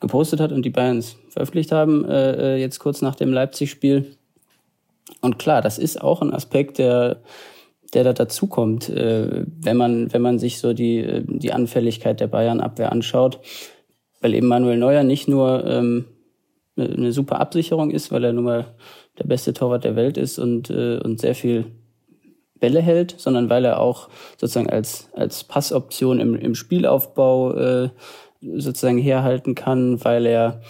gepostet 0.00 0.40
hat 0.40 0.52
und 0.52 0.64
die 0.64 0.70
Bayerns 0.70 1.16
veröffentlicht 1.28 1.72
haben, 1.72 2.04
äh, 2.04 2.56
äh 2.56 2.60
jetzt 2.60 2.78
kurz 2.78 3.02
nach 3.02 3.14
dem 3.14 3.32
Leipzig-Spiel. 3.32 4.16
Und 5.20 5.38
klar, 5.38 5.62
das 5.62 5.78
ist 5.78 6.00
auch 6.00 6.22
ein 6.22 6.32
Aspekt, 6.32 6.78
der 6.78 7.22
der 7.94 8.04
da 8.04 8.14
dazukommt, 8.14 8.88
äh, 8.88 9.44
wenn 9.60 9.76
man 9.76 10.12
wenn 10.12 10.22
man 10.22 10.38
sich 10.38 10.58
so 10.58 10.72
die 10.72 10.98
äh, 10.98 11.22
die 11.26 11.52
Anfälligkeit 11.52 12.20
der 12.20 12.26
Bayern-Abwehr 12.26 12.90
anschaut, 12.90 13.38
weil 14.20 14.34
eben 14.34 14.46
Manuel 14.46 14.78
Neuer 14.78 15.02
nicht 15.02 15.28
nur 15.28 15.64
ähm, 15.66 16.06
eine 16.76 17.12
super 17.12 17.38
Absicherung 17.38 17.90
ist, 17.90 18.10
weil 18.10 18.24
er 18.24 18.32
nun 18.32 18.44
mal 18.44 18.74
der 19.18 19.24
beste 19.24 19.52
Torwart 19.52 19.84
der 19.84 19.94
Welt 19.94 20.16
ist 20.16 20.38
und 20.38 20.70
äh, 20.70 20.98
und 21.00 21.20
sehr 21.20 21.34
viel 21.34 21.66
Bälle 22.62 22.80
hält, 22.80 23.16
sondern 23.18 23.50
weil 23.50 23.66
er 23.66 23.80
auch 23.80 24.08
sozusagen 24.38 24.70
als 24.70 25.10
als 25.12 25.44
Passoption 25.44 26.20
im 26.20 26.34
im 26.36 26.54
Spielaufbau 26.54 27.52
äh, 27.54 27.88
sozusagen 28.40 28.98
herhalten 28.98 29.54
kann, 29.54 30.02
weil 30.04 30.24
er 30.24 30.62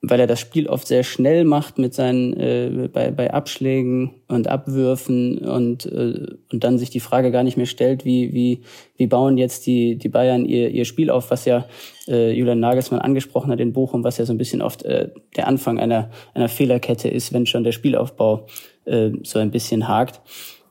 weil 0.00 0.20
er 0.20 0.28
das 0.28 0.38
Spiel 0.38 0.68
oft 0.68 0.86
sehr 0.86 1.02
schnell 1.02 1.44
macht 1.44 1.76
mit 1.78 1.92
seinen 1.92 2.32
äh, 2.34 2.88
bei, 2.92 3.10
bei 3.10 3.34
Abschlägen 3.34 4.14
und 4.28 4.46
Abwürfen 4.46 5.38
und 5.38 5.86
äh, 5.86 6.36
und 6.52 6.62
dann 6.62 6.78
sich 6.78 6.90
die 6.90 7.00
Frage 7.00 7.32
gar 7.32 7.42
nicht 7.42 7.56
mehr 7.56 7.66
stellt, 7.66 8.04
wie 8.04 8.32
wie 8.32 8.60
wie 8.96 9.08
bauen 9.08 9.38
jetzt 9.38 9.66
die 9.66 9.96
die 9.96 10.08
Bayern 10.08 10.44
ihr 10.44 10.70
ihr 10.70 10.84
Spiel 10.84 11.10
auf, 11.10 11.32
was 11.32 11.46
ja 11.46 11.66
äh, 12.06 12.30
Julian 12.30 12.60
Nagelsmann 12.60 13.00
angesprochen 13.00 13.50
hat 13.50 13.58
in 13.58 13.72
Bochum, 13.72 14.04
was 14.04 14.18
ja 14.18 14.24
so 14.24 14.32
ein 14.32 14.38
bisschen 14.38 14.62
oft 14.62 14.84
äh, 14.84 15.10
der 15.36 15.48
Anfang 15.48 15.80
einer 15.80 16.10
einer 16.32 16.48
Fehlerkette 16.48 17.08
ist, 17.08 17.32
wenn 17.32 17.46
schon 17.46 17.64
der 17.64 17.72
Spielaufbau 17.72 18.46
äh, 18.84 19.10
so 19.24 19.40
ein 19.40 19.50
bisschen 19.50 19.88
hakt. 19.88 20.20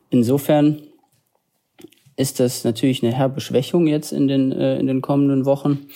Insofern 0.10 0.82
ist 2.16 2.40
das 2.40 2.64
natürlich 2.64 3.04
eine 3.04 3.14
herbe 3.14 3.42
Schwächung 3.42 3.88
jetzt 3.88 4.12
in 4.12 4.28
den 4.28 4.52
äh, 4.52 4.80
in 4.80 4.88
den 4.88 5.02
kommenden 5.02 5.46
Wochen. 5.46 5.88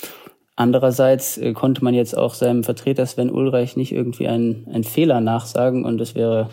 Andererseits 0.56 1.38
äh, 1.38 1.54
konnte 1.54 1.84
man 1.84 1.93
jetzt 1.93 2.15
auch 2.15 2.34
seinem 2.34 2.63
Vertreter 2.63 3.06
Sven 3.06 3.32
Ulreich 3.32 3.76
nicht 3.78 3.91
irgendwie 3.91 4.28
einen, 4.28 4.67
einen 4.71 4.84
Fehler 4.84 5.21
nachsagen 5.21 5.86
und 5.86 6.00
es 6.02 6.13
wäre 6.13 6.50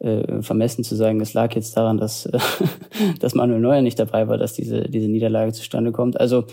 äh, 0.00 0.42
vermessen 0.42 0.82
zu 0.82 0.96
sagen, 0.96 1.20
es 1.20 1.32
lag 1.34 1.54
jetzt 1.54 1.76
daran, 1.76 1.98
dass, 1.98 2.26
äh, 2.26 2.38
dass 3.20 3.34
Manuel 3.34 3.60
Neuer 3.60 3.82
nicht 3.82 3.98
dabei 3.98 4.26
war, 4.26 4.36
dass 4.36 4.54
diese, 4.54 4.82
diese 4.88 5.08
Niederlage 5.08 5.52
zustande 5.52 5.92
kommt. 5.92 6.18
Also 6.18 6.46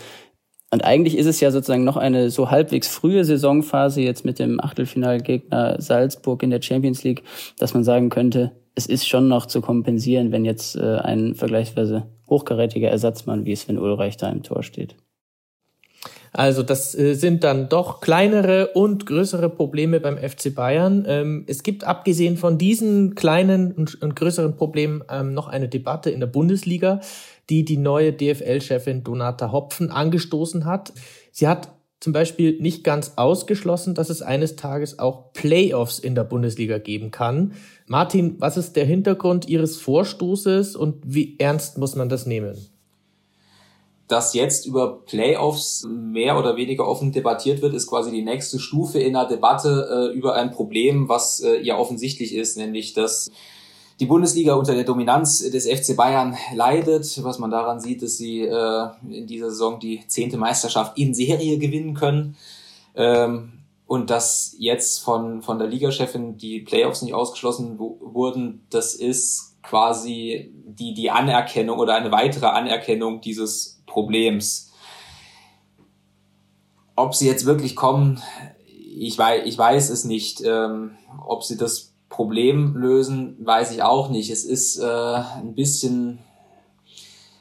und 0.72 0.84
eigentlich 0.84 1.18
ist 1.18 1.26
es 1.26 1.40
ja 1.40 1.50
sozusagen 1.50 1.82
noch 1.82 1.96
eine 1.96 2.30
so 2.30 2.50
halbwegs 2.52 2.86
frühe 2.86 3.24
Saisonphase 3.24 4.02
jetzt 4.02 4.24
mit 4.24 4.38
dem 4.38 4.60
Achtelfinalgegner 4.60 5.80
Salzburg 5.80 6.44
in 6.44 6.50
der 6.50 6.62
Champions 6.62 7.02
League, 7.02 7.24
dass 7.58 7.74
man 7.74 7.82
sagen 7.82 8.08
könnte, 8.08 8.52
es 8.80 8.86
ist 8.86 9.06
schon 9.06 9.28
noch 9.28 9.44
zu 9.44 9.60
kompensieren, 9.60 10.32
wenn 10.32 10.46
jetzt 10.46 10.74
äh, 10.74 10.96
ein 10.96 11.34
vergleichsweise 11.34 12.06
hochkarätiger 12.30 12.88
Ersatzmann 12.88 13.44
wie 13.44 13.54
Sven 13.54 13.78
Ulreich 13.78 14.16
da 14.16 14.30
im 14.30 14.42
Tor 14.42 14.62
steht. 14.62 14.96
Also 16.32 16.62
das 16.62 16.94
äh, 16.94 17.12
sind 17.12 17.44
dann 17.44 17.68
doch 17.68 18.00
kleinere 18.00 18.68
und 18.68 19.04
größere 19.04 19.50
Probleme 19.50 20.00
beim 20.00 20.16
FC 20.16 20.54
Bayern. 20.54 21.04
Ähm, 21.06 21.44
es 21.46 21.62
gibt 21.62 21.84
abgesehen 21.84 22.38
von 22.38 22.56
diesen 22.56 23.14
kleinen 23.16 23.72
und, 23.72 24.16
größeren 24.16 24.56
Problemen 24.56 25.02
ähm, 25.10 25.34
noch 25.34 25.48
eine 25.48 25.68
Debatte 25.68 26.08
in 26.08 26.20
der 26.20 26.28
Bundesliga, 26.28 27.00
die 27.50 27.66
die 27.66 27.76
neue 27.76 28.14
DFL-Chefin 28.14 29.04
Donata 29.04 29.52
Hopfen 29.52 29.90
angestoßen 29.90 30.64
hat. 30.64 30.94
Sie 31.32 31.48
hat 31.48 31.68
zum 32.00 32.14
Beispiel 32.14 32.58
nicht 32.60 32.82
ganz 32.82 33.12
ausgeschlossen, 33.16 33.94
dass 33.94 34.08
es 34.08 34.22
eines 34.22 34.56
Tages 34.56 34.98
auch 34.98 35.32
Playoffs 35.34 35.98
in 35.98 36.14
der 36.14 36.24
Bundesliga 36.24 36.78
geben 36.78 37.10
kann. 37.10 37.52
Martin, 37.86 38.36
was 38.38 38.56
ist 38.56 38.74
der 38.74 38.86
Hintergrund 38.86 39.48
Ihres 39.48 39.76
Vorstoßes 39.76 40.76
und 40.76 40.96
wie 41.04 41.36
ernst 41.38 41.76
muss 41.76 41.96
man 41.96 42.08
das 42.08 42.24
nehmen? 42.24 42.56
Dass 44.08 44.34
jetzt 44.34 44.66
über 44.66 45.02
Playoffs 45.04 45.86
mehr 45.88 46.36
oder 46.38 46.56
weniger 46.56 46.88
offen 46.88 47.12
debattiert 47.12 47.62
wird, 47.62 47.74
ist 47.74 47.86
quasi 47.86 48.10
die 48.10 48.24
nächste 48.24 48.58
Stufe 48.58 48.98
in 48.98 49.12
der 49.12 49.26
Debatte 49.26 50.10
äh, 50.10 50.16
über 50.16 50.34
ein 50.34 50.50
Problem, 50.50 51.08
was 51.08 51.40
äh, 51.40 51.60
ja 51.60 51.78
offensichtlich 51.78 52.34
ist, 52.34 52.56
nämlich 52.56 52.94
dass 52.94 53.30
die 54.00 54.06
Bundesliga 54.06 54.54
unter 54.54 54.74
der 54.74 54.84
Dominanz 54.84 55.40
des 55.50 55.66
FC 55.66 55.94
Bayern 55.94 56.34
leidet, 56.54 57.22
was 57.22 57.38
man 57.38 57.50
daran 57.50 57.80
sieht, 57.80 58.02
dass 58.02 58.16
sie 58.16 58.40
äh, 58.40 58.88
in 59.06 59.26
dieser 59.26 59.50
Saison 59.50 59.78
die 59.78 60.02
zehnte 60.08 60.38
Meisterschaft 60.38 60.96
in 60.96 61.12
Serie 61.12 61.58
gewinnen 61.58 61.92
können. 61.92 62.36
Ähm, 62.94 63.52
und 63.86 64.08
dass 64.08 64.54
jetzt 64.58 65.00
von, 65.00 65.42
von 65.42 65.58
der 65.58 65.68
Ligachefin 65.68 66.38
die 66.38 66.60
Playoffs 66.60 67.02
nicht 67.02 67.12
ausgeschlossen 67.12 67.78
wurden, 67.78 68.64
das 68.70 68.94
ist 68.94 69.58
quasi 69.62 70.50
die, 70.64 70.94
die 70.94 71.10
Anerkennung 71.10 71.78
oder 71.78 71.96
eine 71.96 72.10
weitere 72.10 72.46
Anerkennung 72.46 73.20
dieses 73.20 73.82
Problems. 73.86 74.72
Ob 76.96 77.14
sie 77.14 77.26
jetzt 77.26 77.44
wirklich 77.44 77.76
kommen, 77.76 78.22
ich 78.96 79.18
weiß, 79.18 79.42
ich 79.44 79.58
weiß 79.58 79.90
es 79.90 80.04
nicht. 80.04 80.40
Ähm, 80.42 80.92
ob 81.26 81.44
sie 81.44 81.56
das 81.56 81.89
Problem 82.10 82.74
lösen, 82.76 83.36
weiß 83.40 83.72
ich 83.72 83.82
auch 83.82 84.10
nicht. 84.10 84.30
Es 84.30 84.44
ist 84.44 84.78
äh, 84.78 84.84
ein 84.84 85.54
bisschen, 85.54 86.18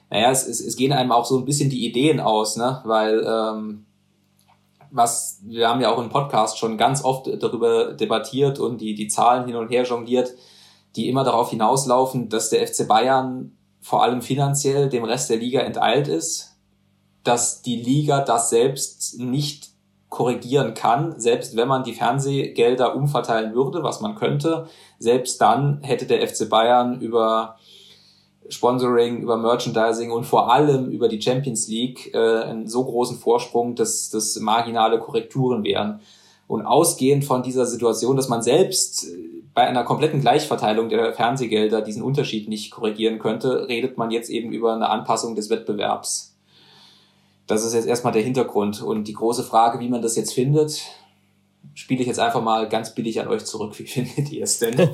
naja, 0.10 0.32
es, 0.32 0.48
es, 0.48 0.62
es 0.62 0.78
gehen 0.78 0.94
einem 0.94 1.12
auch 1.12 1.26
so 1.26 1.38
ein 1.38 1.44
bisschen 1.44 1.70
die 1.70 1.86
Ideen 1.86 2.22
aus, 2.22 2.56
ne? 2.56 2.80
Weil 2.86 3.26
ähm, 3.28 3.86
was, 4.92 5.42
wir 5.44 5.68
haben 5.68 5.82
ja 5.82 5.92
auch 5.92 6.00
im 6.00 6.10
Podcast 6.10 6.58
schon 6.58 6.78
ganz 6.78 7.04
oft 7.04 7.28
darüber 7.42 7.94
debattiert 7.94 8.60
und 8.60 8.80
die, 8.80 8.96
die 8.96 9.08
Zahlen 9.08 9.46
hin 9.46 9.56
und 9.56 9.70
her 9.70 9.84
jongliert, 9.84 10.34
die 10.96 11.10
immer 11.10 11.24
darauf 11.24 11.50
hinauslaufen, 11.50 12.30
dass 12.30 12.50
der 12.50 12.66
FC 12.66 12.88
Bayern 12.88 13.58
vor 13.82 14.04
allem 14.04 14.22
finanziell 14.22 14.88
dem 14.88 15.04
Rest 15.04 15.30
der 15.30 15.38
Liga 15.38 15.62
enteilt 15.62 16.08
ist, 16.08 16.58
dass 17.24 17.62
die 17.62 17.82
Liga 17.82 18.22
das 18.22 18.50
selbst 18.50 19.20
nicht 19.20 19.69
korrigieren 20.10 20.74
kann, 20.74 21.20
selbst 21.20 21.56
wenn 21.56 21.68
man 21.68 21.84
die 21.84 21.94
Fernsehgelder 21.94 22.96
umverteilen 22.96 23.54
würde, 23.54 23.84
was 23.84 24.02
man 24.02 24.16
könnte, 24.16 24.68
selbst 24.98 25.40
dann 25.40 25.82
hätte 25.84 26.06
der 26.06 26.28
FC 26.28 26.50
Bayern 26.50 27.00
über 27.00 27.58
Sponsoring, 28.50 29.22
über 29.22 29.38
Merchandising 29.38 30.12
und 30.12 30.26
vor 30.26 30.52
allem 30.52 30.90
über 30.90 31.08
die 31.08 31.22
Champions 31.22 31.68
League 31.68 32.14
äh, 32.14 32.42
einen 32.44 32.68
so 32.68 32.84
großen 32.84 33.18
Vorsprung, 33.18 33.76
dass 33.76 34.10
das 34.10 34.40
marginale 34.40 35.00
Korrekturen 35.00 35.64
wären. 35.64 36.02
Und 36.48 36.66
ausgehend 36.66 37.26
von 37.26 37.44
dieser 37.44 37.68
Situation, 37.68 38.16
dass 38.16 38.28
man 38.28 38.42
selbst 38.42 39.08
bei 39.54 39.68
einer 39.68 39.84
kompletten 39.84 40.22
Gleichverteilung 40.22 40.90
der 40.90 41.14
Fernsehgelder 41.14 41.82
diesen 41.82 42.02
Unterschied 42.02 42.50
nicht 42.50 42.72
korrigieren 42.72 43.20
könnte, 43.20 43.68
redet 43.68 44.00
man 44.00 44.10
jetzt 44.10 44.32
eben 44.32 44.52
über 44.52 44.74
eine 44.74 44.90
Anpassung 44.90 45.36
des 45.36 45.52
Wettbewerbs. 45.52 46.29
Das 47.50 47.66
ist 47.66 47.74
jetzt 47.74 47.88
erstmal 47.88 48.14
der 48.14 48.22
Hintergrund. 48.22 48.84
Und 48.84 49.08
die 49.08 49.14
große 49.14 49.44
Frage, 49.44 49.80
wie 49.80 49.90
man 49.90 50.04
das 50.04 50.16
jetzt 50.16 50.34
findet, 50.34 50.84
spiele 51.80 52.02
ich 52.02 52.08
jetzt 52.08 52.20
einfach 52.20 52.44
mal 52.44 52.68
ganz 52.68 52.94
billig 52.94 53.22
an 53.22 53.30
euch 53.30 53.46
zurück. 53.46 53.78
Wie 53.80 53.84
findet 53.84 54.32
ihr 54.32 54.44
es 54.44 54.60
denn? 54.60 54.76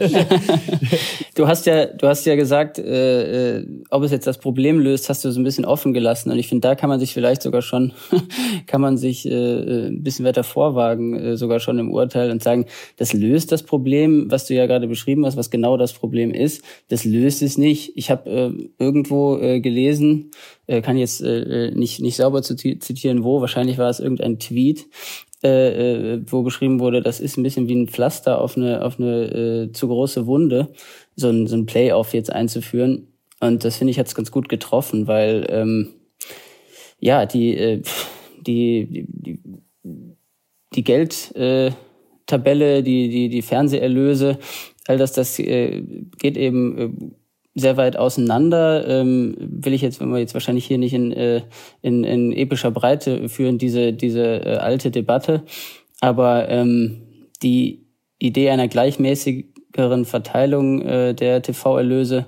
du 1.35 1.47
hast 1.47 1.65
ja, 1.65 1.87
du 1.87 2.07
hast 2.07 2.25
ja 2.25 2.35
gesagt, 2.35 2.77
äh, 2.77 3.57
äh, 3.57 3.67
ob 3.89 4.03
es 4.03 4.11
jetzt 4.11 4.27
das 4.27 4.37
Problem 4.37 4.79
löst, 4.79 5.09
hast 5.09 5.25
du 5.25 5.31
so 5.31 5.39
ein 5.39 5.43
bisschen 5.43 5.65
offen 5.65 5.93
gelassen. 5.93 6.31
Und 6.31 6.37
ich 6.37 6.47
finde, 6.47 6.67
da 6.67 6.75
kann 6.75 6.89
man 6.89 6.99
sich 6.99 7.11
vielleicht 7.11 7.41
sogar 7.41 7.63
schon, 7.63 7.93
kann 8.67 8.81
man 8.81 8.97
sich 8.97 9.25
äh, 9.25 9.31
äh, 9.31 9.87
ein 9.87 10.03
bisschen 10.03 10.25
weiter 10.25 10.43
vorwagen, 10.43 11.15
äh, 11.15 11.37
sogar 11.37 11.59
schon 11.59 11.79
im 11.79 11.91
Urteil 11.91 12.29
und 12.29 12.43
sagen, 12.43 12.65
das 12.97 13.13
löst 13.13 13.51
das 13.51 13.63
Problem, 13.63 14.29
was 14.29 14.45
du 14.45 14.53
ja 14.53 14.67
gerade 14.67 14.87
beschrieben 14.87 15.25
hast, 15.25 15.37
was 15.37 15.49
genau 15.49 15.77
das 15.77 15.93
Problem 15.93 16.31
ist. 16.31 16.63
Das 16.89 17.03
löst 17.03 17.41
es 17.41 17.57
nicht. 17.57 17.93
Ich 17.95 18.11
habe 18.11 18.29
äh, 18.29 18.51
irgendwo 18.77 19.37
äh, 19.37 19.59
gelesen, 19.59 20.29
äh, 20.67 20.81
kann 20.81 20.97
jetzt 20.97 21.21
äh, 21.21 21.71
nicht 21.71 21.99
nicht 21.99 22.15
sauber 22.15 22.43
zitieren, 22.43 23.23
wo. 23.23 23.41
Wahrscheinlich 23.41 23.77
war 23.77 23.89
es 23.89 23.99
irgendein 23.99 24.39
Tweet, 24.39 24.85
äh, 25.45 26.13
äh, 26.13 26.21
wo 26.25 26.41
beschrieben 26.41 26.79
wurde, 26.79 27.01
das 27.01 27.19
ist 27.19 27.37
ein 27.37 27.43
bisschen 27.43 27.67
wie 27.67 27.75
ein 27.75 27.87
Pflaster 27.87 28.41
auf 28.41 28.57
eine, 28.57 28.83
auf 28.83 28.99
eine 28.99 29.67
äh, 29.67 29.71
zu 29.71 29.87
große 29.87 30.25
Wunde, 30.25 30.69
so 31.15 31.29
ein, 31.29 31.45
so 31.45 31.55
ein 31.55 31.67
Playoff 31.67 32.15
jetzt 32.15 32.33
einzuführen. 32.33 33.09
Und 33.39 33.63
das 33.63 33.77
finde 33.77 33.91
ich 33.91 33.99
hat's 33.99 34.15
ganz 34.15 34.31
gut 34.31 34.49
getroffen, 34.49 35.05
weil 35.05 35.45
ähm, 35.49 35.89
ja, 36.99 37.27
die, 37.27 37.55
äh, 37.55 37.83
die, 38.41 39.05
die, 39.07 39.39
die 40.73 40.83
Geldtabelle, 40.83 41.75
äh, 42.77 42.81
die, 42.81 43.09
die, 43.09 43.29
die 43.29 43.41
Fernseherlöse, 43.43 44.39
all 44.87 44.97
das, 44.97 45.13
das 45.13 45.37
äh, 45.37 45.83
geht 46.17 46.37
eben 46.37 46.77
äh, 46.77 46.89
sehr 47.55 47.77
weit 47.77 47.97
auseinander. 47.97 48.87
Ähm, 48.87 49.35
will 49.39 49.73
ich 49.73 49.81
jetzt, 49.81 49.99
wenn 50.01 50.09
wir 50.09 50.19
jetzt 50.19 50.33
wahrscheinlich 50.33 50.65
hier 50.65 50.77
nicht 50.77 50.93
in, 50.93 51.11
äh, 51.13 51.41
in, 51.81 52.03
in 52.03 52.33
epischer 52.33 52.71
Breite 52.71 53.29
führen, 53.29 53.57
diese, 53.57 53.93
diese 53.93 54.45
äh, 54.45 54.57
alte 54.57 54.91
Debatte. 54.91 55.43
Aber 56.01 56.49
ähm, 56.49 57.01
die 57.41 57.87
Idee 58.19 58.49
einer 58.49 58.67
gleichmäßigeren 58.67 60.05
Verteilung 60.05 60.81
äh, 60.81 61.13
der 61.13 61.41
TV-Erlöse 61.41 62.27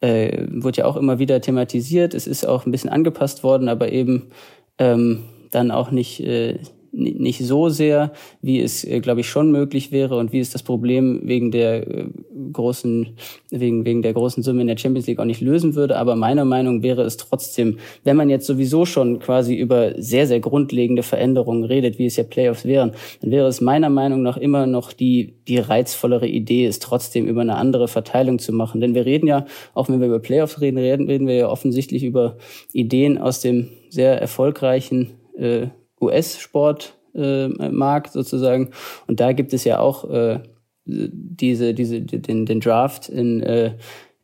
äh, 0.00 0.46
wird 0.48 0.78
ja 0.78 0.86
auch 0.86 0.96
immer 0.96 1.18
wieder 1.18 1.40
thematisiert. 1.40 2.14
Es 2.14 2.26
ist 2.26 2.46
auch 2.46 2.66
ein 2.66 2.72
bisschen 2.72 2.90
angepasst 2.90 3.42
worden, 3.42 3.68
aber 3.68 3.92
eben 3.92 4.30
ähm, 4.78 5.24
dann 5.50 5.70
auch 5.70 5.90
nicht, 5.90 6.20
äh, 6.20 6.58
nicht 6.96 7.44
so 7.44 7.68
sehr, 7.68 8.12
wie 8.40 8.60
es, 8.60 8.82
äh, 8.84 9.00
glaube 9.00 9.20
ich, 9.20 9.28
schon 9.28 9.52
möglich 9.52 9.92
wäre 9.92 10.16
und 10.16 10.32
wie 10.32 10.40
es 10.40 10.50
das 10.50 10.62
Problem 10.62 11.20
wegen 11.24 11.50
der 11.50 11.86
äh, 11.86 12.06
großen, 12.52 13.16
wegen, 13.50 13.84
wegen 13.84 14.02
der 14.02 14.14
großen 14.14 14.42
Summe 14.42 14.62
in 14.62 14.66
der 14.66 14.78
Champions 14.78 15.06
League 15.06 15.18
auch 15.18 15.26
nicht 15.26 15.42
lösen 15.42 15.74
würde. 15.74 15.96
Aber 15.96 16.16
meiner 16.16 16.44
Meinung 16.44 16.82
wäre 16.82 17.02
es 17.02 17.18
trotzdem, 17.18 17.78
wenn 18.04 18.16
man 18.16 18.30
jetzt 18.30 18.46
sowieso 18.46 18.86
schon 18.86 19.18
quasi 19.18 19.54
über 19.54 20.00
sehr, 20.00 20.26
sehr 20.26 20.40
grundlegende 20.40 21.02
Veränderungen 21.02 21.64
redet, 21.64 21.98
wie 21.98 22.06
es 22.06 22.16
ja 22.16 22.24
Playoffs 22.24 22.64
wären, 22.64 22.92
dann 23.20 23.30
wäre 23.30 23.46
es 23.46 23.60
meiner 23.60 23.90
Meinung 23.90 24.22
nach 24.22 24.38
immer 24.38 24.66
noch 24.66 24.92
die, 24.92 25.34
die 25.48 25.58
reizvollere 25.58 26.26
Idee, 26.26 26.64
es 26.64 26.78
trotzdem 26.78 27.26
über 27.26 27.42
eine 27.42 27.56
andere 27.56 27.88
Verteilung 27.88 28.38
zu 28.38 28.52
machen. 28.52 28.80
Denn 28.80 28.94
wir 28.94 29.04
reden 29.04 29.26
ja, 29.26 29.44
auch 29.74 29.88
wenn 29.88 30.00
wir 30.00 30.06
über 30.06 30.20
Playoffs 30.20 30.60
reden, 30.62 30.78
reden, 30.78 31.06
reden 31.06 31.26
wir 31.26 31.34
ja 31.34 31.48
offensichtlich 31.48 32.04
über 32.04 32.38
Ideen 32.72 33.18
aus 33.18 33.40
dem 33.40 33.68
sehr 33.90 34.20
erfolgreichen 34.20 35.12
äh, 35.36 35.68
US-Sportmarkt 36.00 38.08
äh, 38.08 38.12
sozusagen. 38.12 38.70
Und 39.06 39.20
da 39.20 39.32
gibt 39.32 39.52
es 39.52 39.64
ja 39.64 39.78
auch 39.78 40.08
äh, 40.10 40.40
diese, 40.84 41.74
diese, 41.74 42.00
den, 42.00 42.46
den 42.46 42.60
Draft 42.60 43.08
in, 43.08 43.42
äh, 43.42 43.74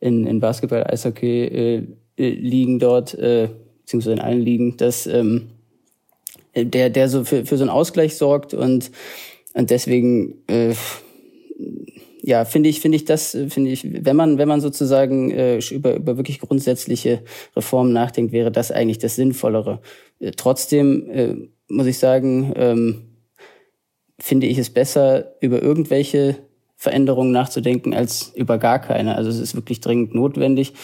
in, 0.00 0.26
in 0.26 0.40
Basketball, 0.40 0.84
Eishockey 0.84 1.44
äh, 1.44 1.86
äh, 2.16 2.30
liegen 2.30 2.78
dort, 2.78 3.14
äh, 3.14 3.48
beziehungsweise 3.80 4.14
in 4.14 4.20
allen 4.20 4.40
Ligen, 4.40 4.76
dass 4.76 5.06
ähm, 5.06 5.48
der, 6.54 6.90
der 6.90 7.08
so 7.08 7.24
für, 7.24 7.46
für 7.46 7.56
so 7.56 7.64
einen 7.64 7.70
Ausgleich 7.70 8.16
sorgt 8.16 8.54
und, 8.54 8.90
und 9.54 9.70
deswegen 9.70 10.34
äh, 10.48 10.74
ja, 12.24 12.44
finde 12.44 12.68
ich, 12.68 12.80
finde 12.80 12.96
ich 12.96 13.04
das, 13.04 13.36
finde 13.48 13.70
ich, 13.70 14.04
wenn 14.04 14.14
man, 14.14 14.38
wenn 14.38 14.48
man 14.48 14.60
sozusagen 14.60 15.32
äh, 15.32 15.58
über, 15.70 15.96
über 15.96 16.16
wirklich 16.16 16.38
grundsätzliche 16.38 17.22
Reformen 17.56 17.92
nachdenkt, 17.92 18.32
wäre 18.32 18.52
das 18.52 18.70
eigentlich 18.70 18.98
das 18.98 19.16
Sinnvollere. 19.16 19.80
Äh, 20.20 20.30
trotzdem 20.36 21.10
äh, 21.10 21.34
muss 21.72 21.86
ich 21.86 21.98
sagen, 21.98 22.52
ähm, 22.56 23.02
finde 24.18 24.46
ich 24.46 24.58
es 24.58 24.70
besser, 24.70 25.32
über 25.40 25.62
irgendwelche 25.62 26.36
Veränderungen 26.76 27.32
nachzudenken, 27.32 27.94
als 27.94 28.32
über 28.34 28.58
gar 28.58 28.78
keine. 28.78 29.16
Also 29.16 29.30
es 29.30 29.38
ist 29.38 29.54
wirklich 29.54 29.80
dringend 29.80 30.14
notwendig. 30.14 30.74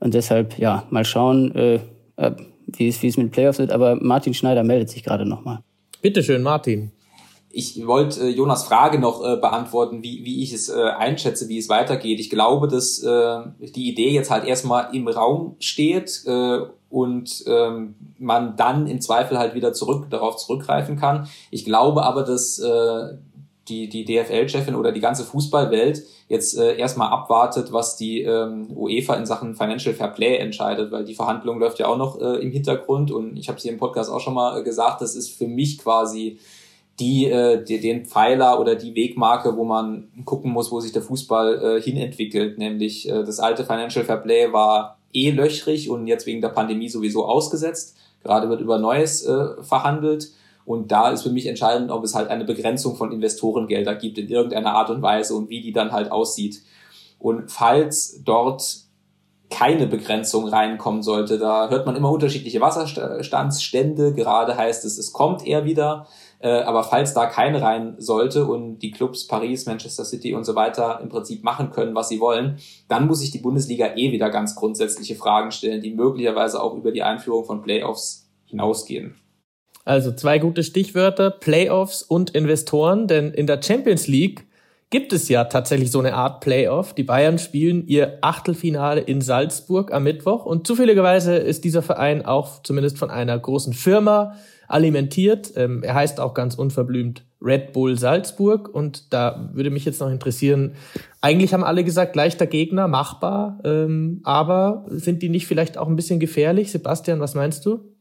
Und 0.00 0.14
deshalb, 0.14 0.58
ja, 0.58 0.86
mal 0.90 1.04
schauen, 1.04 1.54
äh, 1.54 1.80
wie, 2.66 2.88
es, 2.88 3.02
wie 3.02 3.08
es 3.08 3.16
mit 3.16 3.32
Playoffs 3.32 3.58
wird. 3.58 3.72
Aber 3.72 3.96
Martin 3.96 4.34
Schneider 4.34 4.64
meldet 4.64 4.90
sich 4.90 5.02
gerade 5.02 5.26
nochmal. 5.26 5.60
Bitteschön, 6.02 6.42
Martin. 6.42 6.92
Ich 7.50 7.86
wollte 7.86 8.20
äh, 8.20 8.28
Jonas 8.30 8.64
Frage 8.64 8.98
noch 8.98 9.24
äh, 9.24 9.36
beantworten, 9.36 10.02
wie, 10.02 10.24
wie 10.24 10.42
ich 10.42 10.52
es 10.52 10.68
äh, 10.68 10.74
einschätze, 10.74 11.48
wie 11.48 11.58
es 11.58 11.68
weitergeht. 11.68 12.18
Ich 12.18 12.30
glaube, 12.30 12.66
dass 12.66 13.00
äh, 13.02 13.38
die 13.60 13.88
Idee 13.88 14.10
jetzt 14.10 14.30
halt 14.30 14.44
erstmal 14.44 14.94
im 14.94 15.06
Raum 15.06 15.54
steht 15.60 16.24
äh, 16.26 16.58
und 16.94 17.42
ähm, 17.48 17.96
man 18.18 18.54
dann 18.56 18.86
im 18.86 19.00
Zweifel 19.00 19.36
halt 19.36 19.56
wieder 19.56 19.72
zurück 19.72 20.06
darauf 20.10 20.36
zurückgreifen 20.36 20.96
kann. 20.96 21.28
Ich 21.50 21.64
glaube 21.64 22.04
aber, 22.04 22.22
dass 22.22 22.60
äh, 22.60 23.14
die, 23.66 23.88
die 23.88 24.04
DFL-Chefin 24.04 24.76
oder 24.76 24.92
die 24.92 25.00
ganze 25.00 25.24
Fußballwelt 25.24 26.04
jetzt 26.28 26.56
äh, 26.56 26.76
erstmal 26.76 27.10
abwartet, 27.10 27.72
was 27.72 27.96
die 27.96 28.22
ähm, 28.22 28.68
UEFA 28.76 29.14
in 29.14 29.26
Sachen 29.26 29.56
Financial 29.56 29.92
Fair 29.92 30.08
Play 30.08 30.36
entscheidet, 30.36 30.92
weil 30.92 31.04
die 31.04 31.16
Verhandlung 31.16 31.58
läuft 31.58 31.80
ja 31.80 31.88
auch 31.88 31.98
noch 31.98 32.20
äh, 32.20 32.36
im 32.36 32.52
Hintergrund 32.52 33.10
und 33.10 33.36
ich 33.36 33.48
habe 33.48 33.56
es 33.56 33.64
hier 33.64 33.72
im 33.72 33.78
Podcast 33.78 34.08
auch 34.08 34.20
schon 34.20 34.34
mal 34.34 34.60
äh, 34.60 34.62
gesagt, 34.62 35.00
das 35.00 35.16
ist 35.16 35.36
für 35.36 35.48
mich 35.48 35.78
quasi 35.78 36.38
die, 37.00 37.28
äh, 37.28 37.64
die, 37.64 37.80
den 37.80 38.06
Pfeiler 38.06 38.60
oder 38.60 38.76
die 38.76 38.94
Wegmarke, 38.94 39.56
wo 39.56 39.64
man 39.64 40.12
gucken 40.24 40.52
muss, 40.52 40.70
wo 40.70 40.78
sich 40.78 40.92
der 40.92 41.02
Fußball 41.02 41.78
äh, 41.78 41.82
hinentwickelt. 41.82 42.56
Nämlich 42.58 43.08
äh, 43.08 43.24
das 43.24 43.40
alte 43.40 43.64
Financial 43.64 44.04
Fair 44.04 44.18
Play 44.18 44.52
war 44.52 44.98
eh 45.14 45.30
löchrig 45.30 45.88
und 45.88 46.06
jetzt 46.06 46.26
wegen 46.26 46.40
der 46.40 46.48
Pandemie 46.50 46.88
sowieso 46.88 47.24
ausgesetzt. 47.24 47.96
Gerade 48.22 48.48
wird 48.48 48.60
über 48.60 48.78
Neues 48.78 49.24
äh, 49.24 49.62
verhandelt. 49.62 50.30
Und 50.64 50.90
da 50.92 51.10
ist 51.10 51.22
für 51.22 51.30
mich 51.30 51.46
entscheidend, 51.46 51.90
ob 51.90 52.04
es 52.04 52.14
halt 52.14 52.28
eine 52.28 52.44
Begrenzung 52.44 52.96
von 52.96 53.12
Investorengelder 53.12 53.94
gibt 53.94 54.18
in 54.18 54.28
irgendeiner 54.28 54.74
Art 54.74 54.90
und 54.90 55.02
Weise 55.02 55.34
und 55.34 55.50
wie 55.50 55.60
die 55.60 55.72
dann 55.72 55.92
halt 55.92 56.10
aussieht. 56.10 56.62
Und 57.18 57.50
falls 57.50 58.22
dort 58.24 58.84
keine 59.50 59.86
Begrenzung 59.86 60.48
reinkommen 60.48 61.02
sollte, 61.02 61.38
da 61.38 61.68
hört 61.68 61.86
man 61.86 61.96
immer 61.96 62.10
unterschiedliche 62.10 62.60
Wasserstandsstände. 62.60 64.14
Gerade 64.14 64.56
heißt 64.56 64.84
es, 64.84 64.98
es 64.98 65.12
kommt 65.12 65.46
eher 65.46 65.64
wieder. 65.64 66.06
Äh, 66.44 66.60
aber 66.60 66.84
falls 66.84 67.14
da 67.14 67.24
keine 67.24 67.62
rein 67.62 67.94
sollte 67.96 68.44
und 68.44 68.80
die 68.80 68.90
Clubs 68.90 69.26
Paris, 69.26 69.64
Manchester 69.64 70.04
City 70.04 70.34
und 70.34 70.44
so 70.44 70.54
weiter 70.54 71.00
im 71.02 71.08
Prinzip 71.08 71.42
machen 71.42 71.70
können, 71.70 71.94
was 71.94 72.10
sie 72.10 72.20
wollen, 72.20 72.58
dann 72.86 73.06
muss 73.06 73.20
sich 73.20 73.30
die 73.30 73.38
Bundesliga 73.38 73.96
eh 73.96 74.12
wieder 74.12 74.28
ganz 74.28 74.54
grundsätzliche 74.54 75.14
Fragen 75.14 75.52
stellen, 75.52 75.80
die 75.80 75.94
möglicherweise 75.94 76.62
auch 76.62 76.74
über 76.74 76.92
die 76.92 77.02
Einführung 77.02 77.46
von 77.46 77.62
Playoffs 77.62 78.28
hinausgehen. 78.44 79.14
Also 79.86 80.12
zwei 80.12 80.38
gute 80.38 80.64
Stichwörter, 80.64 81.30
Playoffs 81.30 82.02
und 82.02 82.34
Investoren, 82.34 83.06
denn 83.06 83.32
in 83.32 83.46
der 83.46 83.62
Champions 83.62 84.06
League 84.06 84.46
gibt 84.90 85.14
es 85.14 85.30
ja 85.30 85.44
tatsächlich 85.44 85.90
so 85.90 86.00
eine 86.00 86.12
Art 86.12 86.40
Playoff. 86.42 86.92
Die 86.92 87.04
Bayern 87.04 87.38
spielen 87.38 87.86
ihr 87.86 88.18
Achtelfinale 88.20 89.00
in 89.00 89.22
Salzburg 89.22 89.94
am 89.94 90.04
Mittwoch 90.04 90.44
und 90.44 90.66
zufälligerweise 90.66 91.36
ist 91.36 91.64
dieser 91.64 91.80
Verein 91.80 92.26
auch 92.26 92.62
zumindest 92.62 92.98
von 92.98 93.10
einer 93.10 93.38
großen 93.38 93.72
Firma 93.72 94.36
alimentiert. 94.68 95.52
Ähm, 95.56 95.82
er 95.82 95.94
heißt 95.94 96.20
auch 96.20 96.34
ganz 96.34 96.54
unverblümt 96.54 97.24
Red 97.40 97.72
Bull 97.72 97.98
Salzburg 97.98 98.74
und 98.74 99.12
da 99.12 99.50
würde 99.52 99.70
mich 99.70 99.84
jetzt 99.84 100.00
noch 100.00 100.10
interessieren, 100.10 100.72
eigentlich 101.20 101.52
haben 101.52 101.64
alle 101.64 101.84
gesagt, 101.84 102.16
leichter 102.16 102.46
Gegner, 102.46 102.88
machbar, 102.88 103.60
ähm, 103.64 104.20
aber 104.24 104.86
sind 104.88 105.22
die 105.22 105.28
nicht 105.28 105.46
vielleicht 105.46 105.76
auch 105.76 105.88
ein 105.88 105.96
bisschen 105.96 106.20
gefährlich? 106.20 106.72
Sebastian, 106.72 107.20
was 107.20 107.34
meinst 107.34 107.66
du? 107.66 107.94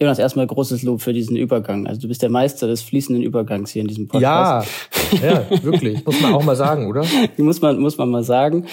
Jonas, 0.00 0.18
erstmal 0.18 0.46
großes 0.46 0.82
Lob 0.82 1.00
für 1.00 1.12
diesen 1.12 1.36
Übergang. 1.36 1.86
Also 1.86 2.00
du 2.00 2.08
bist 2.08 2.22
der 2.22 2.30
Meister 2.30 2.66
des 2.66 2.82
fließenden 2.82 3.22
Übergangs 3.22 3.70
hier 3.70 3.82
in 3.82 3.88
diesem 3.88 4.08
Podcast. 4.08 4.68
Ja, 5.22 5.44
ja, 5.50 5.62
wirklich. 5.62 6.04
Muss 6.04 6.20
man 6.20 6.34
auch 6.34 6.42
mal 6.42 6.56
sagen, 6.56 6.88
oder? 6.88 7.04
muss 7.36 7.60
man, 7.60 7.78
muss 7.78 7.98
man 7.98 8.10
mal 8.10 8.24
sagen. 8.24 8.66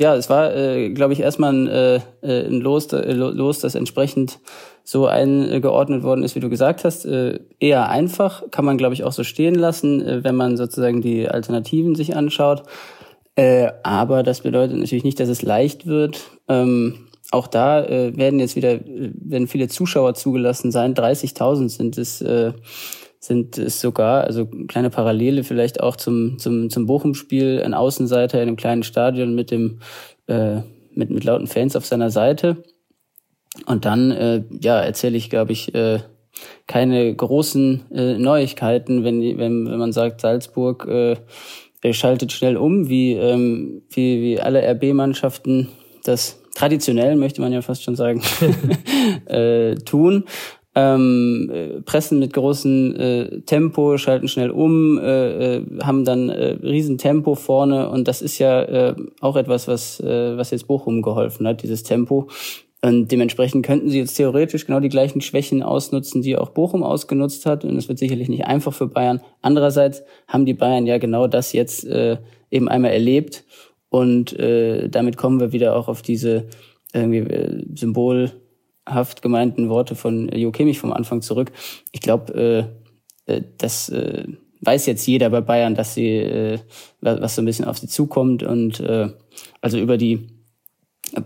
Ja, 0.00 0.14
es 0.14 0.30
war, 0.30 0.54
äh, 0.54 0.90
glaube 0.90 1.12
ich, 1.12 1.20
erstmal 1.20 1.52
ein, 1.52 1.66
äh, 1.66 1.96
äh 2.22 2.46
ein 2.46 2.60
Los, 2.60 2.92
äh, 2.92 3.12
Los, 3.12 3.58
das 3.58 3.74
entsprechend 3.74 4.38
so 4.84 5.06
eingeordnet 5.06 6.04
worden 6.04 6.22
ist, 6.22 6.36
wie 6.36 6.40
du 6.40 6.48
gesagt 6.48 6.84
hast. 6.84 7.04
Äh, 7.04 7.40
eher 7.58 7.88
einfach, 7.88 8.44
kann 8.50 8.64
man, 8.64 8.78
glaube 8.78 8.94
ich, 8.94 9.02
auch 9.02 9.12
so 9.12 9.24
stehen 9.24 9.56
lassen, 9.56 10.00
äh, 10.00 10.22
wenn 10.22 10.36
man 10.36 10.56
sozusagen 10.56 11.02
die 11.02 11.28
Alternativen 11.28 11.96
sich 11.96 12.14
anschaut. 12.14 12.62
Äh, 13.34 13.72
aber 13.82 14.22
das 14.22 14.42
bedeutet 14.42 14.78
natürlich 14.78 15.04
nicht, 15.04 15.18
dass 15.18 15.28
es 15.28 15.42
leicht 15.42 15.86
wird. 15.86 16.30
Ähm, 16.48 17.08
auch 17.30 17.48
da 17.48 17.84
äh, 17.84 18.16
werden 18.16 18.40
jetzt 18.40 18.56
wieder 18.56 18.74
äh, 18.74 19.12
werden 19.14 19.48
viele 19.48 19.68
Zuschauer 19.68 20.14
zugelassen 20.14 20.70
sein. 20.70 20.94
30.000 20.94 21.68
sind 21.68 21.98
es 21.98 22.22
äh, 22.22 22.52
sind 23.20 23.58
es 23.58 23.80
sogar, 23.80 24.24
also 24.24 24.46
kleine 24.68 24.90
Parallele 24.90 25.44
vielleicht 25.44 25.80
auch 25.80 25.96
zum 25.96 26.38
zum 26.38 26.70
zum 26.70 26.86
Bochum-Spiel, 26.86 27.62
ein 27.64 27.74
Außenseiter 27.74 28.40
in 28.40 28.48
einem 28.48 28.56
kleinen 28.56 28.82
Stadion 28.82 29.34
mit 29.34 29.50
dem 29.50 29.80
äh, 30.26 30.60
mit 30.92 31.10
mit 31.10 31.24
lauten 31.24 31.46
Fans 31.46 31.76
auf 31.76 31.86
seiner 31.86 32.10
Seite. 32.10 32.62
Und 33.66 33.84
dann 33.84 34.10
äh, 34.12 34.44
ja 34.60 34.80
erzähle 34.80 35.16
ich, 35.16 35.30
glaube 35.30 35.52
ich, 35.52 35.74
äh, 35.74 36.00
keine 36.66 37.14
großen 37.14 37.90
äh, 37.92 38.18
Neuigkeiten, 38.18 39.04
wenn 39.04 39.20
wenn 39.20 39.70
wenn 39.70 39.78
man 39.78 39.92
sagt 39.92 40.20
Salzburg 40.20 40.86
äh, 40.86 41.16
schaltet 41.92 42.32
schnell 42.32 42.56
um, 42.56 42.88
wie 42.88 43.14
ähm, 43.14 43.82
wie 43.90 44.22
wie 44.22 44.40
alle 44.40 44.62
RB-Mannschaften 44.62 45.68
das 46.04 46.40
traditionell, 46.58 47.14
möchte 47.16 47.40
man 47.40 47.52
ja 47.52 47.62
fast 47.62 47.84
schon 47.84 47.94
sagen, 47.94 48.20
äh, 49.26 49.76
tun. 49.76 50.24
Ähm, 50.80 51.50
äh, 51.52 51.80
pressen 51.80 52.20
mit 52.20 52.32
großem 52.32 52.94
äh, 52.94 53.40
Tempo, 53.40 53.98
schalten 53.98 54.28
schnell 54.28 54.50
um, 54.50 54.96
äh, 54.96 55.56
äh, 55.56 55.64
haben 55.82 56.04
dann 56.04 56.28
äh, 56.28 56.56
riesen 56.62 56.98
vorne 57.34 57.88
und 57.90 58.06
das 58.06 58.22
ist 58.22 58.38
ja 58.38 58.62
äh, 58.62 58.94
auch 59.20 59.34
etwas, 59.34 59.66
was, 59.66 59.98
äh, 59.98 60.36
was 60.36 60.52
jetzt 60.52 60.68
Bochum 60.68 61.02
geholfen 61.02 61.48
hat, 61.48 61.64
dieses 61.64 61.82
Tempo. 61.82 62.28
Und 62.80 63.10
dementsprechend 63.10 63.66
könnten 63.66 63.90
sie 63.90 63.98
jetzt 63.98 64.14
theoretisch 64.14 64.66
genau 64.66 64.78
die 64.78 64.88
gleichen 64.88 65.20
Schwächen 65.20 65.64
ausnutzen, 65.64 66.22
die 66.22 66.36
auch 66.36 66.50
Bochum 66.50 66.84
ausgenutzt 66.84 67.44
hat. 67.44 67.64
Und 67.64 67.76
es 67.76 67.88
wird 67.88 67.98
sicherlich 67.98 68.28
nicht 68.28 68.44
einfach 68.44 68.72
für 68.72 68.86
Bayern. 68.86 69.20
Andererseits 69.42 70.04
haben 70.28 70.46
die 70.46 70.54
Bayern 70.54 70.86
ja 70.86 70.98
genau 70.98 71.26
das 71.26 71.52
jetzt 71.52 71.84
äh, 71.86 72.18
eben 72.52 72.68
einmal 72.68 72.92
erlebt 72.92 73.42
und 73.88 74.38
äh, 74.38 74.88
damit 74.88 75.16
kommen 75.16 75.40
wir 75.40 75.50
wieder 75.50 75.74
auch 75.74 75.88
auf 75.88 76.02
diese 76.02 76.46
irgendwie 76.92 77.18
äh, 77.18 77.64
symbolhaft 78.88 79.22
gemeinten 79.22 79.68
Worte 79.68 79.94
von 79.94 80.28
Jo 80.34 80.50
Kimmich 80.50 80.78
vom 80.78 80.92
Anfang 80.92 81.22
zurück. 81.22 81.52
Ich 81.92 82.00
glaube, 82.00 82.70
äh, 83.26 83.32
äh, 83.32 83.42
das 83.58 83.88
äh, 83.90 84.24
weiß 84.60 84.86
jetzt 84.86 85.06
jeder 85.06 85.30
bei 85.30 85.40
Bayern, 85.40 85.74
dass 85.74 85.94
sie 85.94 86.16
äh, 86.16 86.58
was 87.00 87.34
so 87.34 87.42
ein 87.42 87.44
bisschen 87.44 87.66
auf 87.66 87.78
sie 87.78 87.88
zukommt 87.88 88.42
und 88.42 88.80
äh, 88.80 89.08
also 89.60 89.78
über 89.78 89.96
die 89.96 90.28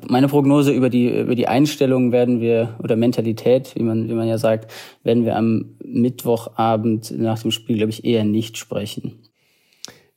meine 0.08 0.28
Prognose 0.28 0.72
über 0.72 0.90
die 0.90 1.08
über 1.08 1.34
die 1.34 1.48
Einstellung 1.48 2.12
werden 2.12 2.40
wir 2.40 2.78
oder 2.82 2.96
Mentalität, 2.96 3.74
wie 3.74 3.82
man 3.82 4.08
wie 4.08 4.14
man 4.14 4.28
ja 4.28 4.38
sagt, 4.38 4.70
werden 5.02 5.24
wir 5.24 5.36
am 5.36 5.76
Mittwochabend 5.84 7.12
nach 7.18 7.40
dem 7.40 7.50
Spiel 7.50 7.76
glaube 7.76 7.90
ich 7.90 8.04
eher 8.04 8.24
nicht 8.24 8.58
sprechen. 8.58 9.31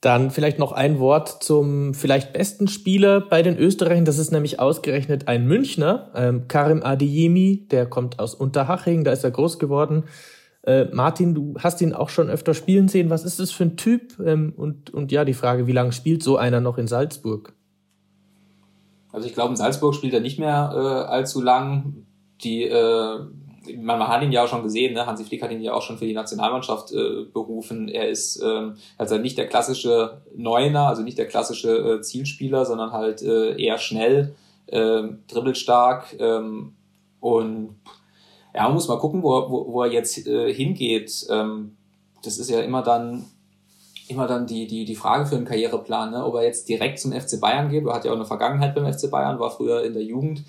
Dann 0.06 0.30
vielleicht 0.30 0.60
noch 0.60 0.72
ein 0.72 1.00
Wort 1.00 1.41
zum 1.44 1.96
vielleicht 1.96 2.32
besten 2.32 2.68
Spieler 2.68 3.22
bei 3.22 3.41
den 3.41 3.58
Österreichern. 3.58 4.06
Das 4.06 4.20
ist 4.20 4.32
nämlich 4.32 4.60
ausgerechnet 4.60 5.28
ein 5.28 5.48
Münchner, 5.48 6.12
ähm, 6.13 6.48
Karim 6.48 6.84
Adeyemi, 6.84 7.65
der 7.72 7.88
kommt 7.88 8.20
aus 8.20 8.36
Unterhaching, 8.36 9.04
da 9.04 9.12
ist 9.12 9.24
er 9.24 9.32
groß 9.32 9.58
geworden. 9.58 10.04
Äh, 10.62 10.86
Martin, 10.94 11.34
du 11.34 11.56
hast 11.58 11.82
ihn 11.82 11.91
auch 11.91 12.10
schon 12.10 12.30
öfter 12.30 12.54
spielen 12.54 12.88
sehen. 12.88 13.10
Was 13.10 13.26
ist 13.26 13.39
das 13.39 13.50
für 13.50 13.63
ein 13.63 13.78
Typ? 13.78 14.20
Ähm, 14.24 14.54
und, 14.56 14.91
und 14.91 15.12
ja, 15.12 15.26
die 15.26 15.34
Frage, 15.34 15.65
wie 15.65 15.72
lange 15.72 15.91
spielt 15.91 16.22
so 16.22 16.38
einer 16.38 16.62
noch 16.62 16.78
in 16.78 16.86
Salzburg? 16.86 17.54
Also 19.12 19.26
ich 19.28 19.34
glaube, 19.34 19.54
in 19.54 19.58
Salzburg 19.58 19.96
spielt 19.96 20.13
er 20.13 20.20
nicht 20.20 20.38
mehr 20.38 20.72
äh, 20.72 21.12
allzu 21.12 21.41
lang. 21.41 22.06
Die 22.44 22.65
äh, 22.65 23.20
man 23.78 24.08
hat 24.08 24.21
ihn 24.23 24.32
ja 24.32 24.43
auch 24.43 24.47
schon 24.47 24.63
gesehen, 24.63 24.93
ne? 24.93 25.06
Hansi 25.06 25.23
Flick 25.23 25.41
hat 25.41 25.51
ihn 25.51 25.62
ja 25.62 25.73
auch 25.73 25.82
schon 25.82 25.97
für 25.97 26.06
die 26.06 26.13
Nationalmannschaft 26.13 26.91
äh, 26.91 27.25
berufen. 27.32 27.88
Er 27.88 28.10
ist 28.10 28.41
ähm, 28.43 28.75
also 28.97 29.17
nicht 29.17 29.38
der 29.38 29.47
klassische 29.47 30.21
Neuner, 30.36 30.88
also 30.88 31.01
nicht 31.01 31.17
der 31.17 31.28
klassische 31.28 31.69
äh, 31.69 32.01
Zielspieler, 32.01 32.65
sondern 32.65 32.91
halt 32.91 33.21
äh, 33.21 33.62
eher 33.62 33.78
schnell, 33.78 34.36
äh, 34.67 35.04
dribbelstark 35.28 36.15
ähm, 36.19 36.73
und 37.19 37.75
ja, 38.54 38.63
man 38.63 38.73
muss 38.73 38.88
mal 38.88 38.99
gucken, 38.99 39.21
wo, 39.21 39.49
wo, 39.49 39.73
wo 39.73 39.84
er 39.84 39.91
jetzt 39.91 40.25
äh, 40.25 40.54
hingeht. 40.54 41.25
Ähm, 41.30 41.75
das 42.23 42.38
ist 42.38 42.49
ja 42.49 42.62
immer 42.62 42.82
dann 42.82 43.25
immer 44.08 44.28
dann 44.28 44.45
die, 44.45 44.67
die, 44.67 44.86
die 44.86 44.95
Frage 44.95 45.25
für 45.25 45.36
einen 45.36 45.45
Karriereplan, 45.45 46.12
ne? 46.12 46.23
ob 46.23 46.36
er 46.36 46.43
jetzt 46.43 46.69
direkt 46.69 46.99
zum 46.99 47.12
FC 47.12 47.39
Bayern 47.39 47.69
geht. 47.69 47.86
Er 47.86 47.93
hat 47.93 48.06
ja 48.06 48.12
auch 48.12 48.15
eine 48.15 48.25
Vergangenheit 48.25 48.75
beim 48.75 48.91
FC 48.91 49.10
Bayern, 49.10 49.39
war 49.39 49.51
früher 49.51 49.84
in 49.84 49.93
der 49.93 50.04
Jugend 50.04 50.43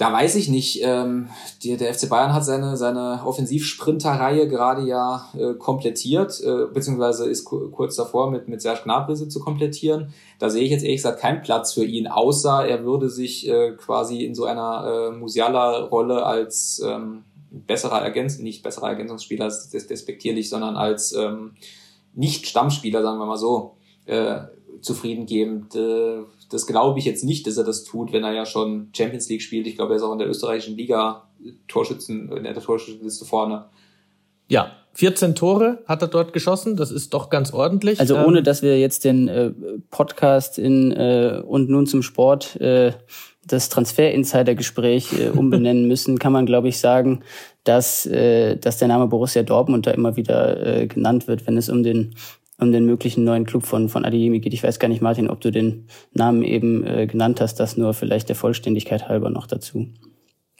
da 0.00 0.10
weiß 0.10 0.36
ich 0.36 0.48
nicht. 0.48 0.80
Ähm, 0.82 1.28
die, 1.62 1.76
der 1.76 1.92
FC 1.92 2.08
Bayern 2.08 2.32
hat 2.32 2.42
seine, 2.42 2.78
seine 2.78 3.20
Offensivsprinterreihe 3.22 4.48
gerade 4.48 4.80
ja 4.86 5.28
äh, 5.38 5.52
komplettiert, 5.52 6.40
äh, 6.40 6.72
beziehungsweise 6.72 7.28
ist 7.28 7.44
kurz 7.44 7.96
davor 7.96 8.30
mit, 8.30 8.48
mit 8.48 8.62
Serge 8.62 8.80
Gnabry 8.84 9.28
zu 9.28 9.40
komplettieren. 9.40 10.14
Da 10.38 10.48
sehe 10.48 10.62
ich 10.64 10.70
jetzt 10.70 10.84
ehrlich 10.84 11.00
gesagt 11.00 11.20
keinen 11.20 11.42
Platz 11.42 11.74
für 11.74 11.84
ihn, 11.84 12.06
außer 12.06 12.66
er 12.66 12.82
würde 12.82 13.10
sich 13.10 13.46
äh, 13.46 13.72
quasi 13.72 14.24
in 14.24 14.34
so 14.34 14.46
einer 14.46 15.10
äh, 15.12 15.16
Musiala-Rolle 15.18 16.24
als 16.24 16.80
ähm, 16.82 17.24
besserer 17.50 18.00
Ergänzung, 18.00 18.44
nicht 18.44 18.62
besserer 18.62 18.88
Ergänzungsspieler, 18.88 19.44
das 19.44 19.66
ist 19.66 19.90
despektierlich, 19.90 20.48
sondern 20.48 20.76
als 20.76 21.12
ähm, 21.12 21.56
nicht 22.14 22.46
Stammspieler, 22.46 23.02
sagen 23.02 23.18
wir 23.18 23.26
mal 23.26 23.36
so, 23.36 23.76
äh, 24.06 24.38
zufriedengebend. 24.80 25.76
Äh, 25.76 26.22
das 26.50 26.66
glaube 26.66 26.98
ich 26.98 27.04
jetzt 27.04 27.24
nicht, 27.24 27.46
dass 27.46 27.56
er 27.56 27.64
das 27.64 27.84
tut, 27.84 28.12
wenn 28.12 28.24
er 28.24 28.32
ja 28.32 28.44
schon 28.44 28.90
Champions 28.94 29.28
League 29.28 29.42
spielt. 29.42 29.66
Ich 29.66 29.76
glaube, 29.76 29.94
er 29.94 29.96
ist 29.96 30.02
auch 30.02 30.12
in 30.12 30.18
der 30.18 30.28
österreichischen 30.28 30.76
Liga 30.76 31.28
Torschützen, 31.68 32.30
in 32.32 32.44
der 32.44 32.54
Torschützenliste 32.54 33.24
vorne. 33.24 33.66
Ja, 34.48 34.72
14 34.94 35.36
Tore 35.36 35.78
hat 35.86 36.02
er 36.02 36.08
dort 36.08 36.32
geschossen. 36.32 36.76
Das 36.76 36.90
ist 36.90 37.14
doch 37.14 37.30
ganz 37.30 37.52
ordentlich. 37.52 38.00
Also 38.00 38.18
ohne, 38.18 38.38
ähm, 38.38 38.44
dass 38.44 38.62
wir 38.62 38.78
jetzt 38.78 39.04
den 39.04 39.28
äh, 39.28 39.52
Podcast 39.90 40.58
in 40.58 40.90
äh, 40.92 41.40
und 41.46 41.70
nun 41.70 41.86
zum 41.86 42.02
Sport 42.02 42.60
äh, 42.60 42.92
das 43.46 43.68
Transfer-Insider-Gespräch 43.68 45.12
äh, 45.18 45.28
umbenennen 45.36 45.86
müssen, 45.86 46.18
kann 46.18 46.32
man, 46.32 46.46
glaube 46.46 46.68
ich, 46.68 46.78
sagen, 46.78 47.20
dass, 47.64 48.06
äh, 48.06 48.56
dass 48.56 48.78
der 48.78 48.88
Name 48.88 49.06
Borussia 49.06 49.42
Dortmund 49.42 49.86
da 49.86 49.92
immer 49.92 50.16
wieder 50.16 50.66
äh, 50.66 50.86
genannt 50.86 51.28
wird, 51.28 51.46
wenn 51.46 51.56
es 51.56 51.68
um 51.68 51.82
den 51.82 52.14
um 52.60 52.72
den 52.72 52.86
möglichen 52.86 53.24
neuen 53.24 53.44
Club 53.46 53.64
von, 53.64 53.88
von 53.88 54.04
Adeyemi 54.04 54.40
geht. 54.40 54.54
Ich 54.54 54.62
weiß 54.62 54.78
gar 54.78 54.88
nicht, 54.88 55.02
Martin, 55.02 55.28
ob 55.28 55.40
du 55.40 55.50
den 55.50 55.86
Namen 56.12 56.42
eben 56.42 56.86
äh, 56.86 57.06
genannt 57.06 57.40
hast, 57.40 57.60
das 57.60 57.76
nur 57.76 57.94
vielleicht 57.94 58.28
der 58.28 58.36
Vollständigkeit 58.36 59.08
halber 59.08 59.30
noch 59.30 59.46
dazu. 59.46 59.88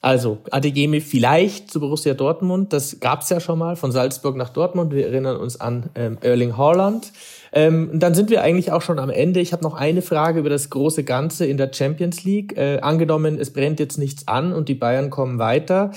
Also 0.03 0.39
Adeyemi 0.51 1.01
vielleicht 1.03 1.71
zu 1.71 1.79
Borussia 1.79 2.15
Dortmund, 2.15 2.73
das 2.73 3.01
gab's 3.01 3.29
ja 3.29 3.39
schon 3.39 3.59
mal 3.59 3.77
von 3.77 3.93
Salzburg 3.93 4.35
nach 4.35 4.49
Dortmund. 4.49 4.95
Wir 4.95 5.07
erinnern 5.07 5.37
uns 5.37 5.61
an 5.61 5.91
ähm, 5.95 6.17
Erling 6.23 6.57
Haaland. 6.57 7.13
Ähm, 7.53 7.91
dann 7.93 8.15
sind 8.15 8.31
wir 8.31 8.43
eigentlich 8.43 8.73
auch 8.73 8.81
schon 8.81 8.99
am 8.99 9.11
Ende. 9.11 9.41
Ich 9.41 9.53
habe 9.53 9.63
noch 9.63 9.75
eine 9.75 10.01
Frage 10.01 10.41
über 10.41 10.49
das 10.49 10.71
große 10.71 11.05
Ganze 11.05 11.45
in 11.45 11.59
der 11.59 11.71
Champions 11.73 12.25
League. 12.25 12.57
Äh, 12.57 12.81
angenommen, 12.81 13.39
es 13.39 13.53
brennt 13.53 13.79
jetzt 13.79 13.99
nichts 13.99 14.27
an 14.27 14.55
und 14.55 14.69
die 14.71 14.75
Bayern 14.75 15.11
kommen 15.11 15.39
weiter. 15.39 15.91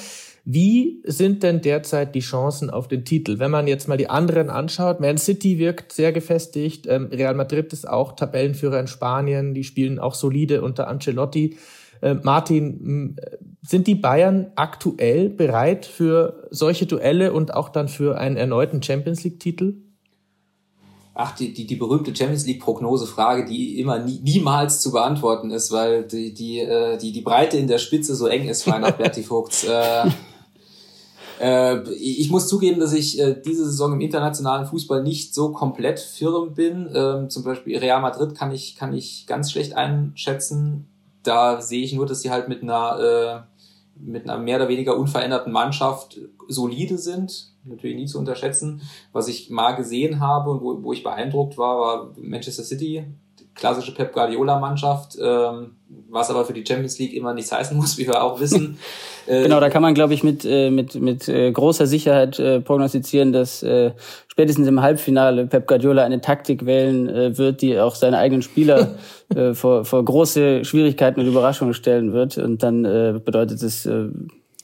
Wie 0.45 1.01
sind 1.05 1.41
denn 1.41 1.61
derzeit 1.61 2.15
die 2.15 2.19
Chancen 2.19 2.69
auf 2.69 2.89
den 2.89 3.05
Titel? 3.05 3.39
Wenn 3.39 3.49
man 3.49 3.65
jetzt 3.65 3.87
mal 3.87 3.97
die 3.97 4.09
anderen 4.09 4.49
anschaut, 4.49 4.99
Man 4.99 5.17
City 5.17 5.57
wirkt 5.57 5.93
sehr 5.93 6.11
gefestigt, 6.11 6.85
ähm, 6.89 7.07
Real 7.11 7.33
Madrid 7.33 7.71
ist 7.71 7.87
auch 7.87 8.13
Tabellenführer 8.13 8.79
in 8.79 8.87
Spanien, 8.87 9.53
die 9.53 9.63
spielen 9.63 9.99
auch 9.99 10.15
solide 10.15 10.61
unter 10.61 10.89
Ancelotti. 10.89 11.57
Äh, 12.01 12.15
Martin, 12.15 13.15
sind 13.61 13.87
die 13.87 13.95
Bayern 13.95 14.51
aktuell 14.55 15.29
bereit 15.29 15.85
für 15.85 16.47
solche 16.51 16.85
Duelle 16.85 17.31
und 17.31 17.53
auch 17.53 17.69
dann 17.69 17.87
für 17.87 18.17
einen 18.17 18.35
erneuten 18.35 18.83
Champions 18.83 19.23
League-Titel? 19.23 19.75
Ach, 21.15 21.33
die, 21.35 21.53
die, 21.53 21.65
die 21.65 21.75
berühmte 21.75 22.13
Champions 22.13 22.45
League-Prognose-Frage, 22.45 23.45
die 23.45 23.79
immer 23.79 23.99
nie, 23.99 24.19
niemals 24.19 24.81
zu 24.81 24.91
beantworten 24.91 25.51
ist, 25.51 25.71
weil 25.71 26.05
die, 26.05 26.33
die, 26.33 26.59
äh, 26.59 26.97
die, 26.97 27.13
die 27.13 27.21
Breite 27.21 27.55
in 27.55 27.67
der 27.67 27.77
Spitze 27.77 28.15
so 28.15 28.27
eng 28.27 28.49
ist, 28.49 28.67
Reinhard 28.67 28.97
Berti 28.97 29.23
Vogts. 29.23 29.63
Äh, 29.63 30.09
äh, 31.39 31.81
ich 31.93 32.29
muss 32.29 32.47
zugeben, 32.47 32.79
dass 32.79 32.93
ich 32.93 33.19
äh, 33.19 33.35
diese 33.39 33.65
Saison 33.65 33.93
im 33.93 34.01
internationalen 34.01 34.65
Fußball 34.65 35.03
nicht 35.03 35.33
so 35.33 35.51
komplett 35.51 35.99
firm 35.99 36.53
bin. 36.53 36.89
Ähm, 36.93 37.29
zum 37.29 37.43
Beispiel 37.43 37.77
Real 37.77 38.01
Madrid 38.01 38.35
kann 38.35 38.51
ich, 38.51 38.75
kann 38.75 38.93
ich 38.93 39.25
ganz 39.27 39.51
schlecht 39.51 39.73
einschätzen 39.75 40.87
da 41.23 41.61
sehe 41.61 41.83
ich 41.83 41.93
nur, 41.93 42.05
dass 42.05 42.21
sie 42.21 42.29
halt 42.29 42.47
mit 42.47 42.61
einer, 42.61 42.99
äh, 42.99 43.41
mit 43.95 44.29
einer 44.29 44.37
mehr 44.37 44.57
oder 44.57 44.67
weniger 44.67 44.97
unveränderten 44.97 45.51
Mannschaft 45.51 46.19
solide 46.47 46.97
sind. 46.97 47.51
Natürlich 47.63 47.95
nie 47.95 48.05
zu 48.05 48.19
unterschätzen. 48.19 48.81
Was 49.13 49.27
ich 49.27 49.49
mal 49.49 49.71
gesehen 49.71 50.19
habe 50.19 50.51
und 50.51 50.61
wo, 50.61 50.83
wo 50.83 50.93
ich 50.93 51.03
beeindruckt 51.03 51.57
war, 51.57 51.77
war 51.77 52.13
Manchester 52.17 52.63
City, 52.63 53.05
klassische 53.55 53.93
Pep 53.93 54.13
Guardiola-Mannschaft, 54.13 55.17
ähm, 55.21 55.77
was 56.13 56.29
aber 56.29 56.45
für 56.45 56.53
die 56.53 56.65
Champions 56.65 56.99
League 56.99 57.13
immer 57.13 57.33
nichts 57.33 57.51
heißen 57.51 57.75
muss, 57.83 57.97
wie 57.97 58.07
wir 58.07 58.23
auch 58.23 58.39
wissen. 58.39 58.77
Äh, 59.27 59.41
genau, 59.43 59.59
da 59.59 59.69
kann 59.69 59.81
man, 59.81 59.93
glaube 59.93 60.13
ich, 60.13 60.23
mit, 60.23 60.45
äh, 60.45 60.69
mit, 60.69 60.95
mit 60.95 61.27
äh, 61.27 61.51
großer 61.51 61.87
Sicherheit 61.87 62.39
äh, 62.39 62.61
prognostizieren, 62.61 63.33
dass 63.33 63.63
äh, 63.63 63.91
spätestens 64.27 64.67
im 64.67 64.81
Halbfinale 64.81 65.47
Pep 65.47 65.67
Guardiola 65.67 66.03
eine 66.03 66.21
Taktik 66.21 66.65
wählen 66.65 67.09
äh, 67.09 67.37
wird, 67.37 67.61
die 67.61 67.79
auch 67.79 67.95
seine 67.95 68.17
eigenen 68.19 68.41
Spieler 68.41 68.95
äh, 69.35 69.53
vor, 69.53 69.85
vor 69.85 70.03
große 70.05 70.65
Schwierigkeiten 70.65 71.19
und 71.19 71.27
Überraschungen 71.27 71.73
stellen 71.73 72.13
wird. 72.13 72.37
Und 72.37 72.63
dann 72.63 72.85
äh, 72.85 73.19
bedeutet 73.23 73.61
es 73.63 73.85
äh, 73.85 74.09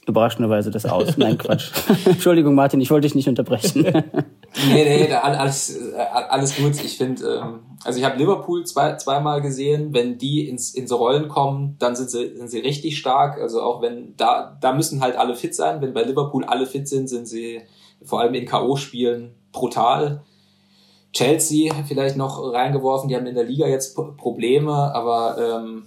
überraschenderweise 0.09 0.71
das 0.71 0.85
aus. 0.85 1.17
Nein, 1.17 1.37
Quatsch. 1.37 1.71
Entschuldigung, 2.05 2.55
Martin, 2.55 2.81
ich 2.81 2.91
wollte 2.91 3.07
dich 3.07 3.15
nicht 3.15 3.29
unterbrechen. 3.29 3.83
nee, 3.83 4.83
nee, 4.83 5.13
alles, 5.13 5.79
alles 6.11 6.55
gut. 6.55 6.83
Ich 6.83 6.97
finde, 6.97 7.41
ähm, 7.41 7.59
also 7.83 7.99
ich 7.99 8.05
habe 8.05 8.17
Liverpool 8.17 8.65
zwei, 8.65 8.95
zweimal 8.95 9.41
gesehen. 9.41 9.93
Wenn 9.93 10.17
die 10.17 10.49
ins, 10.49 10.73
in 10.73 10.87
so 10.87 10.97
Rollen 10.97 11.27
kommen, 11.27 11.75
dann 11.79 11.95
sind 11.95 12.09
sie, 12.09 12.35
sind 12.35 12.49
sie 12.49 12.59
richtig 12.59 12.97
stark. 12.97 13.39
Also 13.39 13.61
auch 13.61 13.81
wenn 13.81 14.15
da, 14.17 14.57
da 14.59 14.73
müssen 14.73 15.01
halt 15.01 15.15
alle 15.15 15.35
fit 15.35 15.55
sein. 15.55 15.81
Wenn 15.81 15.93
bei 15.93 16.03
Liverpool 16.03 16.43
alle 16.45 16.65
fit 16.65 16.87
sind, 16.87 17.07
sind 17.07 17.27
sie 17.27 17.61
vor 18.03 18.21
allem 18.21 18.33
in 18.33 18.45
K.O.-Spielen 18.45 19.29
brutal. 19.51 20.23
Chelsea 21.11 21.73
vielleicht 21.87 22.17
noch 22.17 22.53
reingeworfen, 22.53 23.09
die 23.09 23.15
haben 23.15 23.25
in 23.25 23.35
der 23.35 23.43
Liga 23.43 23.67
jetzt 23.67 23.95
Probleme, 23.95 24.73
aber 24.93 25.37
ähm, 25.39 25.85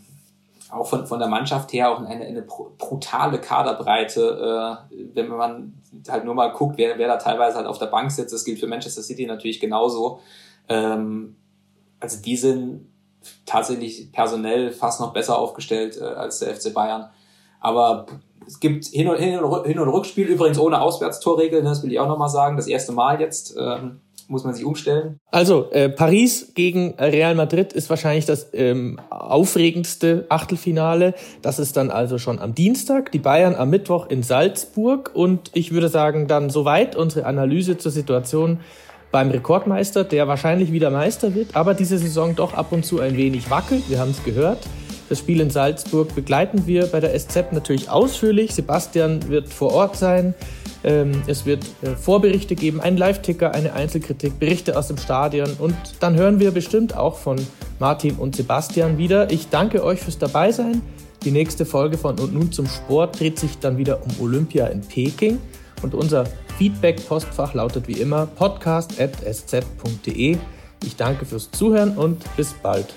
auch 0.72 0.86
von, 0.86 1.06
von 1.06 1.18
der 1.18 1.28
Mannschaft 1.28 1.72
her 1.72 1.90
auch 1.90 2.00
eine, 2.00 2.24
eine 2.24 2.42
brutale 2.42 3.38
Kaderbreite, 3.38 4.80
äh, 4.90 4.96
wenn 5.14 5.28
man 5.28 5.82
halt 6.08 6.24
nur 6.24 6.34
mal 6.34 6.52
guckt, 6.52 6.78
wer, 6.78 6.98
wer 6.98 7.08
da 7.08 7.16
teilweise 7.16 7.56
halt 7.56 7.66
auf 7.66 7.78
der 7.78 7.86
Bank 7.86 8.10
sitzt. 8.10 8.32
Das 8.32 8.44
gilt 8.44 8.58
für 8.58 8.66
Manchester 8.66 9.02
City 9.02 9.26
natürlich 9.26 9.60
genauso. 9.60 10.20
Ähm, 10.68 11.36
also 12.00 12.20
die 12.22 12.36
sind 12.36 12.88
tatsächlich 13.46 14.10
personell 14.12 14.72
fast 14.72 15.00
noch 15.00 15.12
besser 15.12 15.38
aufgestellt 15.38 15.98
äh, 16.00 16.04
als 16.04 16.38
der 16.38 16.54
FC 16.54 16.72
Bayern. 16.72 17.10
Aber 17.60 18.06
es 18.46 18.58
gibt 18.58 18.86
Hin- 18.86 19.08
und, 19.08 19.18
Hin- 19.18 19.38
und, 19.38 19.88
Rückspiel, 19.88 20.26
übrigens 20.26 20.58
ohne 20.58 20.80
Auswärtstorregel, 20.80 21.62
ne, 21.62 21.68
das 21.68 21.82
will 21.82 21.92
ich 21.92 22.00
auch 22.00 22.08
nochmal 22.08 22.28
sagen, 22.28 22.56
das 22.56 22.66
erste 22.66 22.92
Mal 22.92 23.20
jetzt. 23.20 23.54
Ähm, 23.58 24.00
muss 24.28 24.44
man 24.44 24.54
sich 24.54 24.64
umstellen. 24.64 25.18
Also 25.30 25.70
äh, 25.70 25.88
Paris 25.88 26.52
gegen 26.54 26.94
Real 26.98 27.34
Madrid 27.34 27.72
ist 27.72 27.90
wahrscheinlich 27.90 28.26
das 28.26 28.48
ähm, 28.52 29.00
aufregendste 29.10 30.26
Achtelfinale. 30.28 31.14
Das 31.42 31.58
ist 31.58 31.76
dann 31.76 31.90
also 31.90 32.18
schon 32.18 32.38
am 32.38 32.54
Dienstag, 32.54 33.12
die 33.12 33.18
Bayern 33.18 33.54
am 33.54 33.70
Mittwoch 33.70 34.08
in 34.08 34.22
Salzburg 34.22 35.10
und 35.14 35.50
ich 35.54 35.72
würde 35.72 35.88
sagen 35.88 36.26
dann 36.26 36.50
soweit 36.50 36.96
unsere 36.96 37.26
Analyse 37.26 37.78
zur 37.78 37.92
Situation 37.92 38.60
beim 39.10 39.30
Rekordmeister, 39.30 40.04
der 40.04 40.26
wahrscheinlich 40.26 40.72
wieder 40.72 40.90
Meister 40.90 41.34
wird, 41.34 41.54
aber 41.54 41.74
diese 41.74 41.98
Saison 41.98 42.34
doch 42.34 42.54
ab 42.54 42.72
und 42.72 42.84
zu 42.84 43.00
ein 43.00 43.16
wenig 43.16 43.50
wackelt. 43.50 43.88
Wir 43.88 44.00
haben 44.00 44.10
es 44.10 44.24
gehört. 44.24 44.66
Das 45.08 45.18
Spiel 45.18 45.40
in 45.40 45.50
Salzburg 45.50 46.14
begleiten 46.14 46.66
wir 46.66 46.86
bei 46.86 46.98
der 46.98 47.16
SZ 47.18 47.52
natürlich 47.52 47.90
ausführlich. 47.90 48.54
Sebastian 48.54 49.28
wird 49.28 49.52
vor 49.52 49.74
Ort 49.74 49.96
sein. 49.96 50.34
Ähm, 50.84 51.22
es 51.26 51.46
wird 51.46 51.64
äh, 51.82 51.94
Vorberichte 51.96 52.54
geben, 52.54 52.80
einen 52.80 52.96
Live-Ticker, 52.96 53.52
eine 53.52 53.72
Einzelkritik, 53.72 54.38
Berichte 54.38 54.76
aus 54.76 54.88
dem 54.88 54.98
Stadion 54.98 55.50
und 55.58 55.74
dann 56.00 56.16
hören 56.16 56.40
wir 56.40 56.50
bestimmt 56.50 56.96
auch 56.96 57.18
von 57.18 57.36
Martin 57.78 58.16
und 58.16 58.34
Sebastian 58.36 58.98
wieder. 58.98 59.30
Ich 59.30 59.48
danke 59.48 59.84
euch 59.84 60.00
fürs 60.00 60.18
Dabeisein. 60.18 60.82
Die 61.24 61.30
nächste 61.30 61.64
Folge 61.64 61.98
von 61.98 62.18
Und 62.18 62.34
nun 62.34 62.50
zum 62.50 62.66
Sport 62.66 63.20
dreht 63.20 63.38
sich 63.38 63.60
dann 63.60 63.78
wieder 63.78 64.02
um 64.02 64.10
Olympia 64.20 64.66
in 64.66 64.80
Peking 64.80 65.38
und 65.82 65.94
unser 65.94 66.24
Feedback-Postfach 66.58 67.54
lautet 67.54 67.86
wie 67.88 68.00
immer 68.00 68.26
podcast.sz.de. 68.26 68.96
Ich 70.84 70.96
danke 70.96 71.24
fürs 71.24 71.50
Zuhören 71.52 71.96
und 71.96 72.24
bis 72.36 72.52
bald. 72.54 72.92